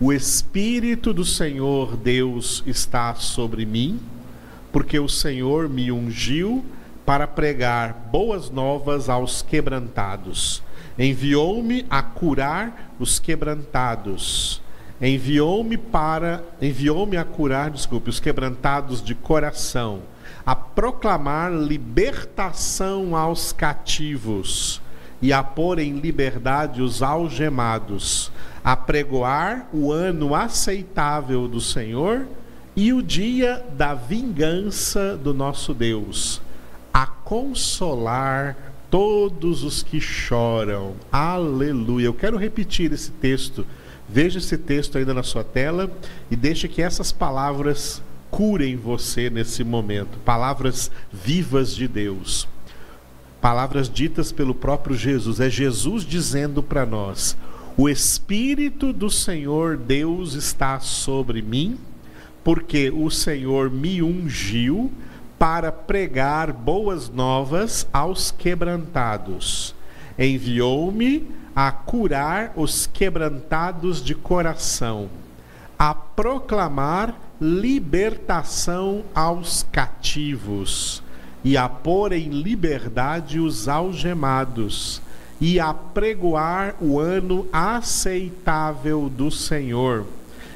O 0.00 0.12
Espírito 0.12 1.14
do 1.14 1.24
Senhor 1.24 1.96
Deus 1.96 2.62
está 2.66 3.14
sobre 3.14 3.64
mim, 3.64 4.00
porque 4.72 4.98
o 4.98 5.08
Senhor 5.08 5.68
me 5.68 5.92
ungiu 5.92 6.64
para 7.06 7.26
pregar 7.26 8.08
boas 8.10 8.50
novas 8.50 9.08
aos 9.08 9.42
quebrantados 9.42 10.62
Enviou-me 10.98 11.86
a 11.88 12.02
curar 12.02 12.94
os 12.98 13.18
quebrantados. 13.18 14.61
Enviou-me 15.02 15.76
para 15.76 16.44
enviou-me 16.60 17.16
a 17.16 17.24
curar, 17.24 17.70
desculpe, 17.70 18.08
os 18.08 18.20
quebrantados 18.20 19.02
de 19.02 19.16
coração, 19.16 20.02
a 20.46 20.54
proclamar 20.54 21.52
libertação 21.52 23.16
aos 23.16 23.52
cativos 23.52 24.80
e 25.20 25.32
a 25.32 25.42
pôr 25.42 25.80
em 25.80 25.98
liberdade 25.98 26.80
os 26.80 27.02
algemados, 27.02 28.30
a 28.62 28.76
pregoar 28.76 29.66
o 29.72 29.90
ano 29.90 30.36
aceitável 30.36 31.48
do 31.48 31.60
Senhor 31.60 32.26
e 32.76 32.92
o 32.92 33.02
dia 33.02 33.64
da 33.76 33.94
vingança 33.94 35.16
do 35.16 35.34
nosso 35.34 35.74
Deus, 35.74 36.40
a 36.94 37.06
consolar 37.06 38.56
todos 38.88 39.64
os 39.64 39.82
que 39.82 40.00
choram. 40.00 40.94
Aleluia. 41.10 42.06
Eu 42.06 42.14
quero 42.14 42.36
repetir 42.36 42.92
esse 42.92 43.10
texto. 43.10 43.66
Veja 44.12 44.38
esse 44.38 44.58
texto 44.58 44.98
ainda 44.98 45.14
na 45.14 45.22
sua 45.22 45.42
tela 45.42 45.90
e 46.30 46.36
deixe 46.36 46.68
que 46.68 46.82
essas 46.82 47.10
palavras 47.10 48.02
curem 48.30 48.76
você 48.76 49.30
nesse 49.30 49.64
momento. 49.64 50.18
Palavras 50.18 50.90
vivas 51.10 51.74
de 51.74 51.88
Deus. 51.88 52.46
Palavras 53.40 53.88
ditas 53.88 54.30
pelo 54.30 54.54
próprio 54.54 54.94
Jesus. 54.94 55.40
É 55.40 55.48
Jesus 55.48 56.04
dizendo 56.04 56.62
para 56.62 56.84
nós: 56.84 57.38
O 57.74 57.88
Espírito 57.88 58.92
do 58.92 59.08
Senhor 59.08 59.78
Deus 59.78 60.34
está 60.34 60.78
sobre 60.78 61.40
mim, 61.40 61.78
porque 62.44 62.90
o 62.90 63.08
Senhor 63.08 63.70
me 63.70 64.02
ungiu 64.02 64.92
para 65.38 65.72
pregar 65.72 66.52
boas 66.52 67.08
novas 67.08 67.88
aos 67.90 68.30
quebrantados. 68.30 69.74
Enviou-me 70.18 71.26
a 71.54 71.70
curar 71.70 72.52
os 72.56 72.86
quebrantados 72.86 74.02
de 74.02 74.14
coração, 74.14 75.08
a 75.78 75.94
proclamar 75.94 77.14
libertação 77.40 79.04
aos 79.14 79.66
cativos 79.70 81.02
e 81.44 81.56
a 81.56 81.68
pôr 81.68 82.12
em 82.12 82.30
liberdade 82.30 83.40
os 83.40 83.68
algemados 83.68 85.02
e 85.40 85.58
a 85.58 85.74
pregoar 85.74 86.76
o 86.80 87.00
ano 87.00 87.48
aceitável 87.52 89.08
do 89.08 89.30
Senhor 89.30 90.06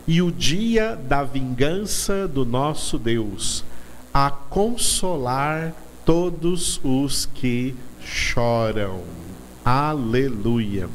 e 0.06 0.22
o 0.22 0.30
dia 0.30 0.94
da 0.94 1.24
vingança 1.24 2.28
do 2.28 2.44
nosso 2.44 2.96
Deus 2.96 3.64
a 4.14 4.30
consolar 4.30 5.74
todos 6.04 6.80
os 6.84 7.26
que 7.26 7.74
choram. 8.00 9.25
Aleluia. 9.66 10.88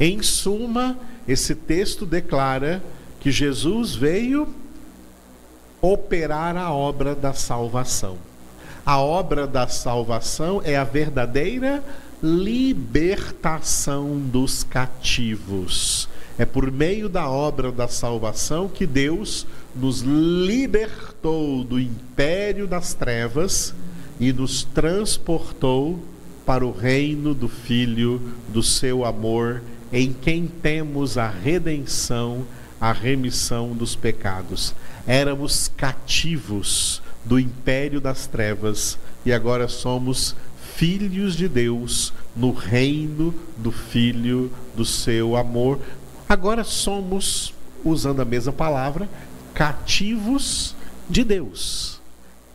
Em 0.00 0.22
suma, 0.22 0.98
esse 1.28 1.54
texto 1.54 2.06
declara 2.06 2.82
que 3.20 3.30
Jesus 3.30 3.94
veio 3.94 4.48
operar 5.82 6.56
a 6.56 6.72
obra 6.72 7.14
da 7.14 7.34
salvação. 7.34 8.16
A 8.84 8.98
obra 8.98 9.46
da 9.46 9.68
salvação 9.68 10.62
é 10.64 10.74
a 10.74 10.84
verdadeira 10.84 11.84
libertação 12.22 14.20
dos 14.20 14.64
cativos. 14.64 16.08
É 16.38 16.46
por 16.46 16.72
meio 16.72 17.10
da 17.10 17.28
obra 17.28 17.70
da 17.70 17.88
salvação 17.88 18.70
que 18.70 18.86
Deus 18.86 19.46
nos 19.74 20.00
libertou 20.00 21.62
do 21.62 21.78
império 21.78 22.66
das 22.66 22.94
trevas 22.94 23.74
e 24.18 24.32
nos 24.32 24.64
transportou 24.64 26.15
para 26.46 26.64
o 26.64 26.70
reino 26.70 27.34
do 27.34 27.48
Filho 27.48 28.22
do 28.48 28.62
seu 28.62 29.04
amor, 29.04 29.62
em 29.92 30.12
quem 30.12 30.46
temos 30.46 31.18
a 31.18 31.28
redenção, 31.28 32.46
a 32.80 32.92
remissão 32.92 33.72
dos 33.72 33.94
pecados. 33.94 34.74
Éramos 35.06 35.70
cativos 35.76 37.02
do 37.24 37.38
império 37.38 38.00
das 38.00 38.26
trevas 38.26 38.98
e 39.24 39.32
agora 39.32 39.68
somos 39.68 40.34
filhos 40.76 41.36
de 41.36 41.48
Deus 41.48 42.12
no 42.36 42.52
reino 42.52 43.34
do 43.56 43.72
Filho 43.72 44.50
do 44.76 44.84
seu 44.84 45.36
amor, 45.36 45.80
Agora 46.28 46.64
somos, 46.64 47.54
usando 47.84 48.20
a 48.20 48.24
mesma 48.24 48.52
palavra, 48.52 49.08
cativos 49.54 50.74
de 51.08 51.22
Deus. 51.22 52.00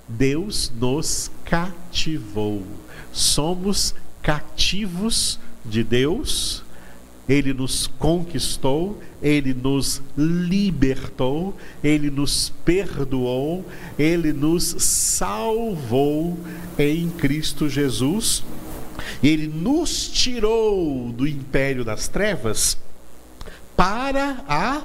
Deus 0.09 0.69
nos 0.77 1.31
cativou. 1.45 2.65
Somos 3.11 3.93
cativos 4.21 5.39
de 5.65 5.83
Deus 5.83 6.63
ele 7.31 7.53
nos 7.53 7.87
conquistou, 7.87 9.01
ele 9.21 9.53
nos 9.53 10.01
libertou, 10.17 11.55
ele 11.81 12.09
nos 12.09 12.51
perdoou, 12.65 13.63
ele 13.97 14.33
nos 14.33 14.75
salvou 14.79 16.37
em 16.77 17.09
Cristo 17.09 17.69
Jesus. 17.69 18.43
Ele 19.23 19.47
nos 19.47 20.09
tirou 20.09 21.11
do 21.11 21.25
império 21.27 21.85
das 21.85 22.07
trevas 22.09 22.77
para 23.77 24.43
a 24.47 24.83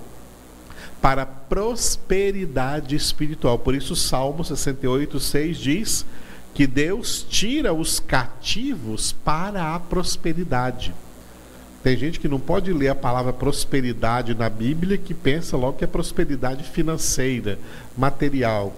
Para 1.02 1.26
prosperidade 1.26 2.96
espiritual. 2.96 3.58
Por 3.58 3.74
isso, 3.74 3.94
Salmo 3.94 4.42
68, 4.42 5.20
6 5.20 5.58
diz 5.58 6.06
que 6.54 6.66
Deus 6.66 7.26
tira 7.28 7.74
os 7.74 8.00
cativos 8.00 9.12
para 9.12 9.74
a 9.74 9.80
prosperidade. 9.80 10.94
Tem 11.82 11.96
gente 11.96 12.20
que 12.20 12.28
não 12.28 12.38
pode 12.38 12.72
ler 12.72 12.90
a 12.90 12.94
palavra 12.94 13.32
prosperidade 13.32 14.34
na 14.34 14.48
Bíblia 14.48 14.96
que 14.96 15.12
pensa 15.12 15.56
logo 15.56 15.78
que 15.78 15.84
é 15.84 15.86
prosperidade 15.86 16.62
financeira, 16.62 17.58
material. 17.96 18.72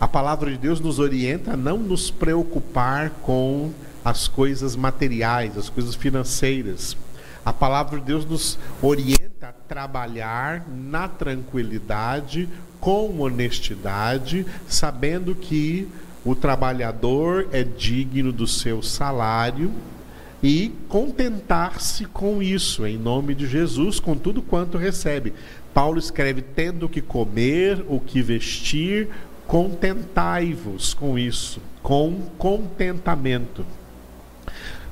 A 0.00 0.08
palavra 0.08 0.50
de 0.50 0.56
Deus 0.56 0.80
nos 0.80 0.98
orienta 0.98 1.52
a 1.52 1.56
não 1.56 1.78
nos 1.78 2.10
preocupar 2.10 3.10
com 3.22 3.72
as 4.04 4.28
coisas 4.28 4.76
materiais, 4.76 5.58
as 5.58 5.68
coisas 5.68 5.94
financeiras. 5.94 6.96
A 7.44 7.52
palavra 7.52 7.98
de 7.98 8.06
Deus 8.06 8.24
nos 8.24 8.58
orienta 8.80 9.25
trabalhar 9.68 10.66
na 10.68 11.08
tranquilidade, 11.08 12.48
com 12.80 13.20
honestidade, 13.20 14.46
sabendo 14.68 15.34
que 15.34 15.88
o 16.24 16.34
trabalhador 16.34 17.48
é 17.52 17.62
digno 17.62 18.32
do 18.32 18.46
seu 18.46 18.82
salário 18.82 19.72
e 20.42 20.72
contentar-se 20.88 22.04
com 22.04 22.42
isso, 22.42 22.86
em 22.86 22.98
nome 22.98 23.34
de 23.34 23.46
Jesus, 23.46 23.98
com 23.98 24.16
tudo 24.16 24.42
quanto 24.42 24.76
recebe. 24.76 25.32
Paulo 25.72 25.98
escreve: 25.98 26.42
tendo 26.42 26.88
que 26.88 27.00
comer, 27.00 27.84
o 27.88 28.00
que 28.00 28.22
vestir, 28.22 29.08
contentai-vos 29.46 30.94
com 30.94 31.18
isso, 31.18 31.60
com 31.82 32.20
contentamento. 32.36 33.64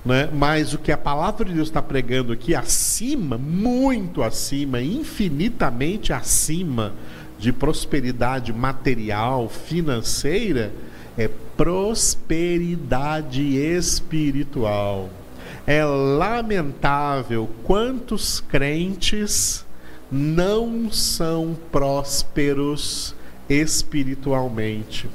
Né? 0.04 0.28
Mas 0.32 0.74
o 0.74 0.78
que 0.78 0.92
a 0.92 0.98
palavra 0.98 1.46
de 1.46 1.54
Deus 1.54 1.68
está 1.68 1.80
pregando 1.80 2.32
aqui, 2.32 2.54
acima, 2.54 3.38
muito 3.38 4.22
acima, 4.22 4.82
infinitamente 4.82 6.12
acima 6.12 6.92
de 7.38 7.52
prosperidade 7.52 8.52
material, 8.52 9.48
financeira, 9.48 10.72
é 11.16 11.28
prosperidade 11.56 13.42
espiritual. 13.56 15.08
É 15.66 15.82
lamentável 15.84 17.48
quantos 17.62 18.40
crentes 18.40 19.64
não 20.10 20.92
são 20.92 21.56
prósperos 21.72 23.14
espiritualmente. 23.48 25.08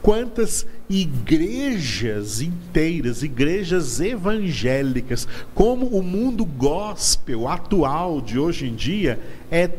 Quantas 0.00 0.66
igrejas 0.88 2.40
inteiras, 2.40 3.22
igrejas 3.22 4.00
evangélicas, 4.00 5.26
como 5.54 5.86
o 5.86 6.02
mundo 6.02 6.44
gospel 6.44 7.48
atual 7.48 8.20
de 8.20 8.38
hoje 8.38 8.66
em 8.66 8.74
dia 8.74 9.20
é 9.50 9.70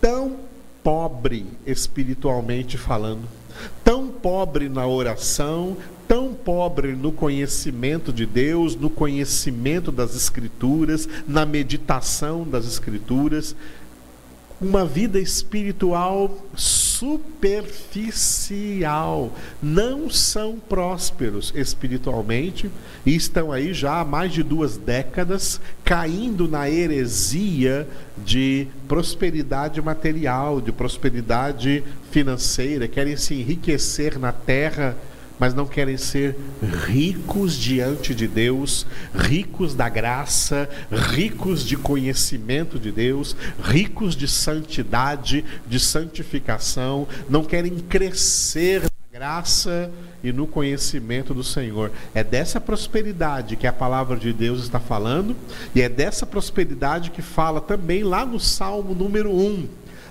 tão 0.00 0.36
pobre 0.82 1.46
espiritualmente 1.66 2.78
falando 2.78 3.38
tão 3.84 4.08
pobre 4.08 4.68
na 4.68 4.86
oração, 4.86 5.76
tão 6.06 6.32
pobre 6.32 6.92
no 6.92 7.12
conhecimento 7.12 8.12
de 8.12 8.24
Deus, 8.26 8.76
no 8.76 8.88
conhecimento 8.90 9.90
das 9.90 10.14
Escrituras, 10.14 11.08
na 11.26 11.44
meditação 11.44 12.44
das 12.44 12.66
Escrituras, 12.66 13.54
uma 14.60 14.84
vida 14.84 15.20
espiritual 15.20 16.36
superficial, 16.98 19.32
não 19.62 20.10
são 20.10 20.58
prósperos 20.58 21.52
espiritualmente 21.54 22.68
e 23.06 23.14
estão 23.14 23.52
aí 23.52 23.72
já 23.72 24.00
há 24.00 24.04
mais 24.04 24.32
de 24.32 24.42
duas 24.42 24.76
décadas 24.76 25.60
caindo 25.84 26.48
na 26.48 26.68
heresia 26.68 27.86
de 28.16 28.66
prosperidade 28.88 29.80
material, 29.80 30.60
de 30.60 30.72
prosperidade 30.72 31.84
financeira, 32.10 32.88
querem 32.88 33.16
se 33.16 33.34
enriquecer 33.34 34.18
na 34.18 34.32
terra 34.32 34.96
mas 35.38 35.54
não 35.54 35.66
querem 35.66 35.96
ser 35.96 36.36
ricos 36.86 37.56
diante 37.56 38.14
de 38.14 38.26
Deus, 38.26 38.86
ricos 39.14 39.74
da 39.74 39.88
graça, 39.88 40.68
ricos 40.90 41.64
de 41.64 41.76
conhecimento 41.76 42.78
de 42.78 42.90
Deus, 42.90 43.36
ricos 43.62 44.16
de 44.16 44.26
santidade, 44.26 45.44
de 45.66 45.78
santificação, 45.78 47.06
não 47.28 47.44
querem 47.44 47.78
crescer 47.78 48.82
na 48.82 49.18
graça 49.18 49.90
e 50.22 50.32
no 50.32 50.46
conhecimento 50.46 51.32
do 51.32 51.44
Senhor. 51.44 51.92
É 52.14 52.24
dessa 52.24 52.60
prosperidade 52.60 53.56
que 53.56 53.66
a 53.66 53.72
palavra 53.72 54.16
de 54.16 54.32
Deus 54.32 54.62
está 54.62 54.80
falando, 54.80 55.36
e 55.74 55.80
é 55.80 55.88
dessa 55.88 56.26
prosperidade 56.26 57.10
que 57.10 57.22
fala 57.22 57.60
também 57.60 58.02
lá 58.02 58.26
no 58.26 58.40
Salmo 58.40 58.94
número 58.94 59.30
1 59.30 59.68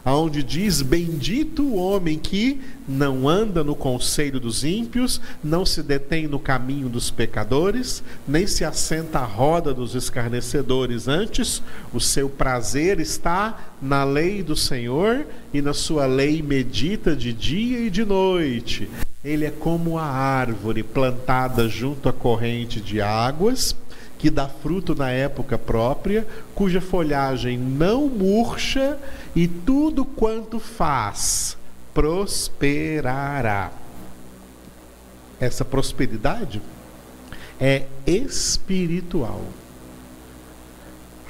aonde 0.08 0.42
diz: 0.42 0.82
Bendito 0.82 1.64
o 1.64 1.76
homem 1.76 2.18
que 2.18 2.62
não 2.88 3.28
anda 3.28 3.62
no 3.62 3.76
conselho 3.76 4.40
dos 4.40 4.64
ímpios, 4.64 5.20
não 5.44 5.66
se 5.66 5.84
detém 5.84 6.28
no 6.28 6.40
caminho 6.40 6.88
dos 6.88 7.12
pecadores, 7.12 8.02
nem 8.26 8.48
se 8.48 8.64
assenta 8.64 9.20
à 9.20 9.26
roda 9.26 9.74
dos 9.74 9.96
escarnecedores. 9.96 11.10
Antes, 11.10 11.62
o 11.94 12.00
seu 12.00 12.30
prazer 12.30 13.02
está 13.02 13.74
na 13.82 14.06
lei 14.06 14.42
do 14.42 14.56
Senhor 14.56 15.28
e 15.54 15.62
na 15.62 15.74
sua 15.74 16.06
lei 16.06 16.42
medita 16.42 17.14
de 17.14 17.34
dia 17.34 17.80
e 17.80 17.90
de 17.90 18.06
noite. 18.06 18.90
Ele 19.26 19.44
é 19.44 19.52
como 19.52 19.98
a 19.98 20.06
árvore 20.06 20.84
plantada 20.84 21.68
junto 21.68 22.08
à 22.08 22.14
corrente 22.14 22.80
de 22.80 23.02
águas 23.02 23.76
que 24.18 24.30
dá 24.30 24.48
fruto 24.48 24.96
na 24.96 25.12
época 25.12 25.58
própria, 25.58 26.28
cuja 26.56 26.82
folhagem 26.82 27.58
não 27.58 28.08
murcha 28.08 28.98
e 29.36 29.48
tudo 29.48 30.04
quanto 30.04 30.60
faz 30.60 31.58
prosperará. 31.94 33.72
Essa 35.40 35.66
prosperidade 35.66 36.62
é 37.60 37.86
espiritual. 38.06 39.42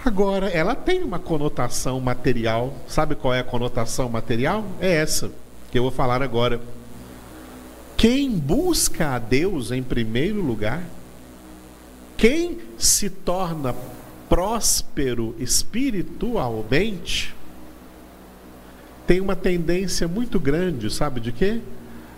Agora, 0.03 0.47
ela 0.49 0.75
tem 0.75 1.03
uma 1.03 1.19
conotação 1.19 1.99
material. 1.99 2.73
Sabe 2.87 3.15
qual 3.15 3.33
é 3.33 3.39
a 3.39 3.43
conotação 3.43 4.07
material? 4.07 4.65
É 4.79 4.93
essa 4.95 5.31
que 5.71 5.77
eu 5.77 5.83
vou 5.83 5.91
falar 5.91 6.21
agora. 6.21 6.61
Quem 7.97 8.31
busca 8.31 9.15
a 9.15 9.19
Deus 9.19 9.71
em 9.71 9.81
primeiro 9.81 10.41
lugar 10.41 10.83
quem 12.17 12.57
se 12.77 13.09
torna 13.09 13.75
próspero 14.27 15.35
espiritualmente 15.39 17.35
tem 19.05 19.21
uma 19.21 19.35
tendência 19.37 20.05
muito 20.07 20.37
grande, 20.37 20.93
sabe 20.93 21.21
de 21.21 21.31
quê? 21.31 21.61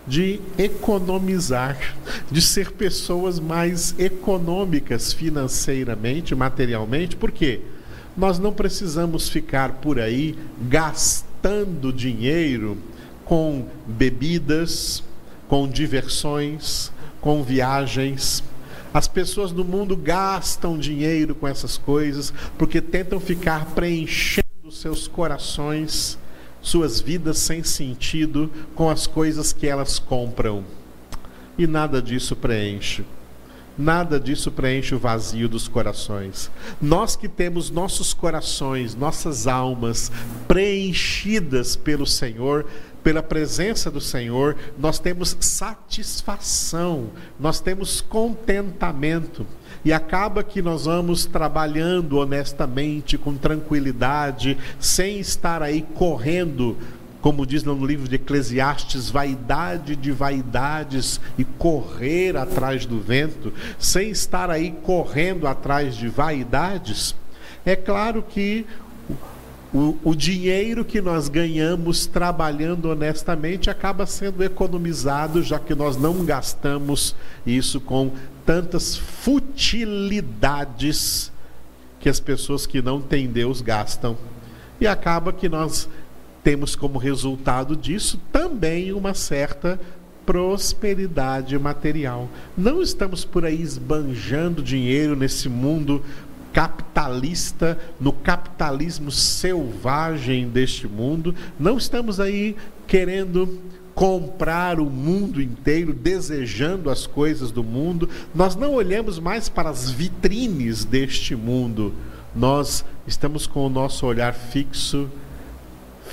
De 0.06 0.40
economizar, 0.58 1.78
de 2.28 2.42
ser 2.42 2.72
pessoas 2.72 3.38
mais 3.38 3.94
econômicas 3.96 5.12
financeiramente, 5.12 6.34
materialmente, 6.34 7.14
por 7.14 7.30
quê? 7.30 7.60
Nós 8.16 8.40
não 8.40 8.52
precisamos 8.52 9.28
ficar 9.28 9.74
por 9.74 10.00
aí 10.00 10.36
gastando 10.68 11.92
dinheiro 11.92 12.76
com 13.24 13.68
bebidas, 13.86 15.04
com 15.46 15.68
diversões, 15.68 16.90
com 17.20 17.44
viagens, 17.44 18.42
as 18.92 19.06
pessoas 19.06 19.52
no 19.52 19.64
mundo 19.64 19.96
gastam 19.96 20.78
dinheiro 20.78 21.34
com 21.34 21.46
essas 21.46 21.78
coisas 21.78 22.32
porque 22.58 22.80
tentam 22.80 23.20
ficar 23.20 23.66
preenchendo 23.66 24.70
seus 24.70 25.08
corações, 25.08 26.18
suas 26.60 27.00
vidas 27.00 27.38
sem 27.38 27.62
sentido 27.62 28.50
com 28.74 28.88
as 28.88 29.06
coisas 29.06 29.52
que 29.52 29.66
elas 29.66 29.98
compram. 29.98 30.64
E 31.58 31.66
nada 31.66 32.00
disso 32.00 32.36
preenche. 32.36 33.04
Nada 33.76 34.20
disso 34.20 34.50
preenche 34.50 34.94
o 34.94 34.98
vazio 34.98 35.48
dos 35.48 35.66
corações. 35.66 36.50
Nós 36.82 37.16
que 37.16 37.28
temos 37.28 37.70
nossos 37.70 38.12
corações, 38.12 38.94
nossas 38.94 39.46
almas 39.46 40.12
preenchidas 40.46 41.76
pelo 41.76 42.06
Senhor, 42.06 42.66
pela 43.02 43.22
presença 43.22 43.90
do 43.90 44.00
Senhor, 44.00 44.56
nós 44.78 44.98
temos 44.98 45.36
satisfação, 45.40 47.10
nós 47.38 47.60
temos 47.60 48.00
contentamento. 48.00 49.46
E 49.84 49.92
acaba 49.92 50.42
que 50.42 50.60
nós 50.60 50.84
vamos 50.84 51.24
trabalhando 51.24 52.18
honestamente, 52.18 53.16
com 53.16 53.34
tranquilidade, 53.34 54.58
sem 54.78 55.18
estar 55.18 55.62
aí 55.62 55.82
correndo 55.94 56.76
como 57.20 57.44
diz 57.44 57.62
no 57.62 57.84
livro 57.84 58.08
de 58.08 58.14
Eclesiastes, 58.14 59.10
vaidade 59.10 59.94
de 59.94 60.10
vaidades 60.10 61.20
e 61.36 61.44
correr 61.44 62.34
atrás 62.34 62.86
do 62.86 62.98
vento, 62.98 63.52
sem 63.78 64.08
estar 64.08 64.48
aí 64.48 64.70
correndo 64.82 65.46
atrás 65.46 65.94
de 65.94 66.08
vaidades, 66.08 67.14
é 67.64 67.76
claro 67.76 68.22
que 68.22 68.66
o, 69.72 69.96
o, 70.02 70.14
dinheiro 70.14 70.84
que 70.84 71.00
nós 71.00 71.28
ganhamos 71.28 72.04
trabalhando 72.06 72.86
honestamente 72.90 73.70
acaba 73.70 74.04
sendo 74.04 74.42
economizado, 74.42 75.42
já 75.42 75.60
que 75.60 75.74
nós 75.74 75.96
não 75.96 76.24
gastamos 76.24 77.14
isso 77.46 77.80
com 77.80 78.10
tantas 78.44 78.96
futilidades 78.96 80.50
que 82.00 82.08
as 82.08 82.18
pessoas 82.18 82.66
que 82.66 82.82
não 82.82 83.00
têm 83.00 83.28
Deus 83.28 83.60
gastam. 83.60 84.18
E 84.80 84.88
acaba 84.88 85.32
que 85.32 85.48
nós 85.48 85.88
temos 86.42 86.74
como 86.74 86.98
resultado 86.98 87.76
disso 87.76 88.18
também 88.32 88.92
uma 88.92 89.14
certa 89.14 89.78
prosperidade 90.26 91.56
material. 91.58 92.28
Não 92.56 92.82
estamos 92.82 93.24
por 93.24 93.44
aí 93.44 93.60
esbanjando 93.60 94.62
dinheiro 94.62 95.14
nesse 95.14 95.48
mundo 95.48 96.02
capitalista, 96.52 96.89
no 98.00 98.12
capitalismo 98.12 99.10
selvagem 99.10 100.48
deste 100.48 100.86
mundo. 100.86 101.34
Não 101.58 101.78
estamos 101.78 102.20
aí 102.20 102.56
querendo 102.86 103.60
comprar 103.94 104.80
o 104.80 104.86
mundo 104.86 105.42
inteiro, 105.42 105.92
desejando 105.92 106.90
as 106.90 107.06
coisas 107.06 107.50
do 107.50 107.62
mundo. 107.62 108.08
Nós 108.34 108.56
não 108.56 108.74
olhamos 108.74 109.18
mais 109.18 109.48
para 109.48 109.68
as 109.68 109.90
vitrines 109.90 110.84
deste 110.84 111.36
mundo. 111.36 111.92
Nós 112.34 112.84
estamos 113.06 113.46
com 113.46 113.66
o 113.66 113.70
nosso 113.70 114.06
olhar 114.06 114.32
fixo 114.32 115.08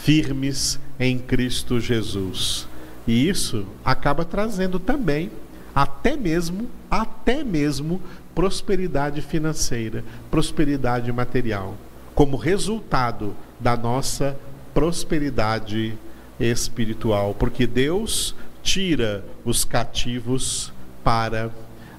firmes 0.02 0.80
em 1.00 1.18
Cristo 1.18 1.80
Jesus. 1.80 2.68
E 3.08 3.30
isso 3.30 3.66
acaba 3.86 4.26
trazendo 4.26 4.80
também, 4.80 5.32
até 5.74 6.18
mesmo, 6.18 6.70
até 6.90 7.44
mesmo 7.44 8.02
prosperidade 8.38 9.20
financeira, 9.20 10.04
prosperidade 10.30 11.12
material, 11.12 11.76
como 12.14 12.38
resultado 12.38 13.36
da 13.60 13.76
nossa 13.76 14.38
prosperidade 14.76 15.98
espiritual, 16.40 17.34
porque 17.34 17.66
Deus 17.66 18.36
tira 18.62 19.26
os 19.44 19.66
cativos 19.66 20.72
para 21.04 21.50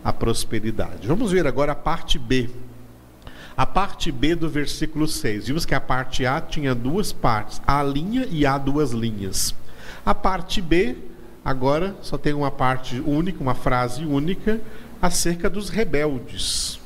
a 0.05 0.13
prosperidade. 0.13 1.09
Vamos 1.09 1.33
ver 1.33 1.45
agora 1.45 1.73
a 1.73 1.75
parte 1.75 2.21
B 2.21 2.49
a 3.57 3.67
parte 3.67 4.13
B 4.13 4.37
do 4.37 4.49
versículo 4.49 5.09
6. 5.09 5.49
Vimos 5.49 5.67
que 5.67 5.75
a 5.75 5.81
parte 5.81 6.25
A 6.25 6.41
tinha 6.41 6.77
duas 6.77 7.13
partes, 7.13 7.61
a 7.67 7.83
linha 7.83 8.25
e 8.31 8.47
a 8.47 8.57
duas 8.57 8.93
linhas. 8.93 9.53
A 10.07 10.15
parte 10.15 10.63
B, 10.63 10.97
agora, 11.45 11.97
só 12.01 12.17
tem 12.17 12.33
uma 12.33 12.53
parte 12.53 13.01
única, 13.01 13.43
uma 13.43 13.57
frase 13.57 14.05
única, 14.05 14.61
acerca 15.01 15.49
dos 15.49 15.69
rebeldes. 15.69 16.81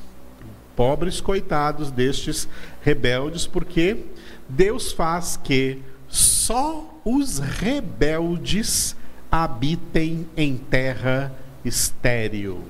Pobres 0.75 1.21
coitados 1.21 1.91
destes 1.91 2.47
rebeldes, 2.81 3.45
porque 3.45 4.05
Deus 4.49 4.91
faz 4.91 5.37
que 5.37 5.81
só 6.07 6.99
os 7.05 7.39
rebeldes 7.39 8.95
habitem 9.31 10.27
em 10.35 10.57
terra 10.57 11.31
estéril 11.63 12.63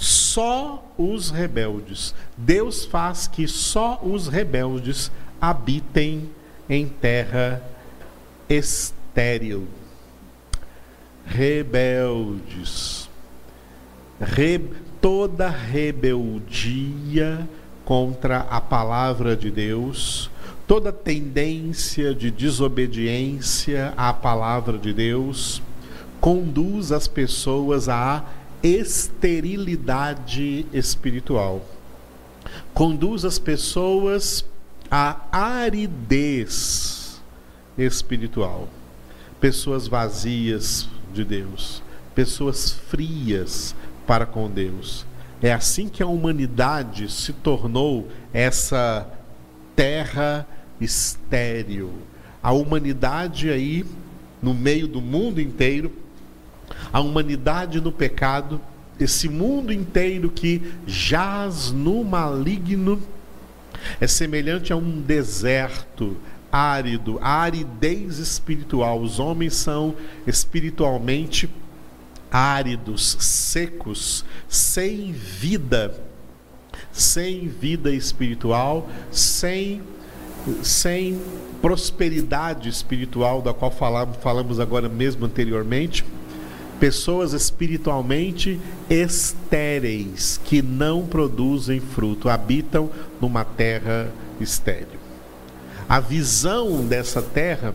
só 0.00 0.82
os 0.96 1.30
rebeldes. 1.30 2.14
Deus 2.36 2.86
faz 2.86 3.28
que 3.28 3.46
só 3.46 4.00
os 4.02 4.28
rebeldes 4.28 5.12
habitem 5.38 6.30
em 6.68 6.88
terra 6.88 7.62
estéril. 8.48 9.68
Rebeldes. 11.26 13.09
Re, 14.20 14.60
toda 15.00 15.48
rebeldia 15.48 17.48
contra 17.84 18.40
a 18.40 18.60
palavra 18.60 19.34
de 19.34 19.50
Deus, 19.50 20.30
toda 20.66 20.92
tendência 20.92 22.14
de 22.14 22.30
desobediência 22.30 23.94
à 23.96 24.12
palavra 24.12 24.78
de 24.78 24.92
Deus, 24.92 25.62
conduz 26.20 26.92
as 26.92 27.08
pessoas 27.08 27.88
a 27.88 28.22
esterilidade 28.62 30.66
espiritual. 30.72 31.64
Conduz 32.74 33.24
as 33.24 33.38
pessoas 33.38 34.44
à 34.90 35.16
aridez 35.32 37.22
espiritual. 37.78 38.68
Pessoas 39.40 39.88
vazias 39.88 40.86
de 41.14 41.24
Deus, 41.24 41.82
pessoas 42.14 42.70
frias 42.70 43.74
para 44.10 44.26
com 44.26 44.50
Deus. 44.50 45.06
É 45.40 45.52
assim 45.52 45.88
que 45.88 46.02
a 46.02 46.06
humanidade 46.08 47.08
se 47.12 47.32
tornou 47.32 48.08
essa 48.32 49.08
terra 49.76 50.44
estéril. 50.80 51.92
A 52.42 52.50
humanidade 52.50 53.48
aí, 53.48 53.86
no 54.42 54.52
meio 54.52 54.88
do 54.88 55.00
mundo 55.00 55.40
inteiro, 55.40 55.92
a 56.92 56.98
humanidade 56.98 57.80
no 57.80 57.92
pecado, 57.92 58.60
esse 58.98 59.28
mundo 59.28 59.72
inteiro 59.72 60.28
que 60.28 60.60
jaz 60.88 61.70
no 61.70 62.02
maligno, 62.02 63.00
é 64.00 64.08
semelhante 64.08 64.72
a 64.72 64.76
um 64.76 65.00
deserto 65.00 66.16
árido, 66.50 67.16
a 67.22 67.42
aridez 67.42 68.18
espiritual. 68.18 69.00
Os 69.00 69.20
homens 69.20 69.54
são 69.54 69.94
espiritualmente 70.26 71.48
áridos, 72.30 73.16
secos, 73.20 74.24
sem 74.48 75.12
vida, 75.12 75.94
sem 76.92 77.48
vida 77.48 77.90
espiritual, 77.90 78.88
sem 79.10 79.82
sem 80.62 81.20
prosperidade 81.60 82.68
espiritual, 82.68 83.42
da 83.42 83.52
qual 83.52 83.70
falamos, 83.70 84.16
falamos 84.22 84.58
agora 84.58 84.88
mesmo 84.88 85.26
anteriormente 85.26 86.02
pessoas 86.80 87.34
espiritualmente 87.34 88.58
estéreis, 88.88 90.40
que 90.42 90.62
não 90.62 91.06
produzem 91.06 91.78
fruto, 91.78 92.30
habitam 92.30 92.90
numa 93.20 93.44
terra 93.44 94.10
estéril. 94.40 94.98
A 95.86 96.00
visão 96.00 96.86
dessa 96.86 97.20
terra 97.20 97.74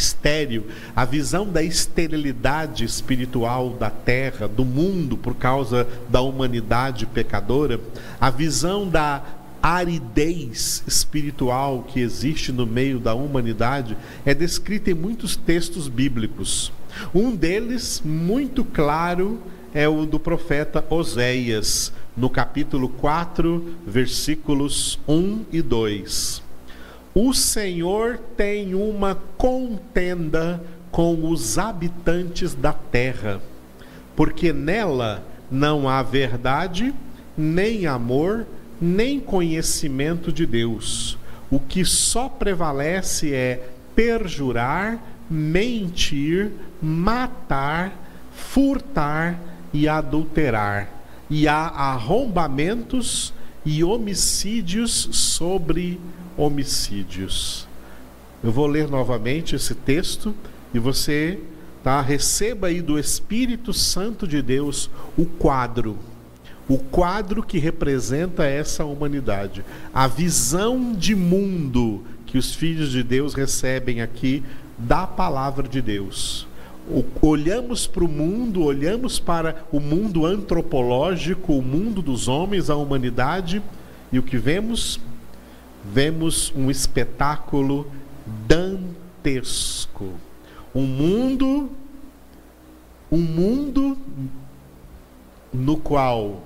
estéril, 0.00 0.66
a 0.96 1.04
visão 1.04 1.46
da 1.46 1.62
esterilidade 1.62 2.84
espiritual 2.84 3.70
da 3.70 3.90
terra, 3.90 4.48
do 4.48 4.64
mundo 4.64 5.16
por 5.16 5.34
causa 5.34 5.86
da 6.08 6.20
humanidade 6.20 7.06
pecadora, 7.06 7.78
a 8.20 8.30
visão 8.30 8.88
da 8.88 9.22
aridez 9.62 10.82
espiritual 10.86 11.84
que 11.86 12.00
existe 12.00 12.50
no 12.50 12.66
meio 12.66 12.98
da 12.98 13.14
humanidade 13.14 13.96
é 14.24 14.32
descrita 14.32 14.90
em 14.90 14.94
muitos 14.94 15.36
textos 15.36 15.86
bíblicos. 15.86 16.72
Um 17.14 17.36
deles, 17.36 18.02
muito 18.02 18.64
claro, 18.64 19.38
é 19.74 19.86
o 19.86 20.06
do 20.06 20.18
profeta 20.18 20.84
Oséias, 20.88 21.92
no 22.16 22.30
capítulo 22.30 22.88
4, 22.88 23.76
versículos 23.86 24.98
1 25.06 25.44
e 25.52 25.62
2. 25.62 26.49
O 27.22 27.34
Senhor 27.34 28.18
tem 28.34 28.74
uma 28.74 29.14
contenda 29.36 30.58
com 30.90 31.30
os 31.30 31.58
habitantes 31.58 32.54
da 32.54 32.72
terra, 32.72 33.42
porque 34.16 34.54
nela 34.54 35.22
não 35.50 35.86
há 35.86 36.02
verdade, 36.02 36.94
nem 37.36 37.84
amor, 37.84 38.46
nem 38.80 39.20
conhecimento 39.20 40.32
de 40.32 40.46
Deus. 40.46 41.18
O 41.50 41.60
que 41.60 41.84
só 41.84 42.26
prevalece 42.26 43.34
é 43.34 43.68
perjurar, 43.94 44.98
mentir, 45.28 46.52
matar, 46.80 47.92
furtar 48.32 49.38
e 49.74 49.86
adulterar. 49.86 50.88
E 51.28 51.46
há 51.46 51.66
arrombamentos 51.66 53.34
e 53.62 53.84
homicídios 53.84 55.10
sobre 55.12 56.00
homicídios. 56.40 57.68
Eu 58.42 58.50
vou 58.50 58.66
ler 58.66 58.88
novamente 58.88 59.54
esse 59.54 59.74
texto 59.74 60.34
e 60.72 60.78
você 60.78 61.38
tá, 61.82 62.00
receba 62.00 62.68
aí 62.68 62.80
do 62.80 62.98
Espírito 62.98 63.72
Santo 63.72 64.26
de 64.26 64.40
Deus 64.40 64.90
o 65.16 65.26
quadro 65.26 65.98
o 66.70 66.78
quadro 66.78 67.42
que 67.42 67.58
representa 67.58 68.44
essa 68.44 68.84
humanidade, 68.84 69.64
a 69.92 70.06
visão 70.06 70.92
de 70.92 71.16
mundo 71.16 72.04
que 72.24 72.38
os 72.38 72.54
filhos 72.54 72.92
de 72.92 73.02
Deus 73.02 73.34
recebem 73.34 74.00
aqui 74.00 74.44
da 74.78 75.04
palavra 75.04 75.66
de 75.66 75.82
Deus. 75.82 76.46
Olhamos 77.20 77.88
para 77.88 78.04
o 78.04 78.08
mundo, 78.08 78.62
olhamos 78.62 79.18
para 79.18 79.64
o 79.72 79.80
mundo 79.80 80.24
antropológico, 80.24 81.54
o 81.54 81.62
mundo 81.62 82.00
dos 82.00 82.28
homens, 82.28 82.70
a 82.70 82.76
humanidade, 82.76 83.60
e 84.12 84.18
o 84.20 84.22
que 84.22 84.38
vemos? 84.38 85.00
Vemos 85.84 86.52
um 86.54 86.70
espetáculo 86.70 87.90
gigantesco. 89.20 90.14
Um 90.74 90.86
mundo 90.86 91.70
um 93.12 93.18
mundo 93.18 93.98
no 95.52 95.76
qual 95.76 96.44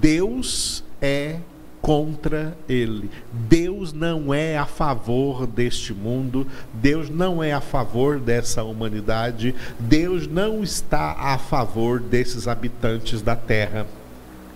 Deus 0.00 0.82
é 0.98 1.40
contra 1.82 2.56
ele. 2.66 3.10
Deus 3.30 3.92
não 3.92 4.32
é 4.32 4.56
a 4.56 4.64
favor 4.64 5.46
deste 5.46 5.92
mundo, 5.92 6.46
Deus 6.72 7.10
não 7.10 7.42
é 7.42 7.52
a 7.52 7.60
favor 7.60 8.18
dessa 8.18 8.64
humanidade, 8.64 9.54
Deus 9.78 10.26
não 10.26 10.62
está 10.62 11.12
a 11.12 11.36
favor 11.36 12.00
desses 12.00 12.48
habitantes 12.48 13.20
da 13.20 13.36
terra 13.36 13.86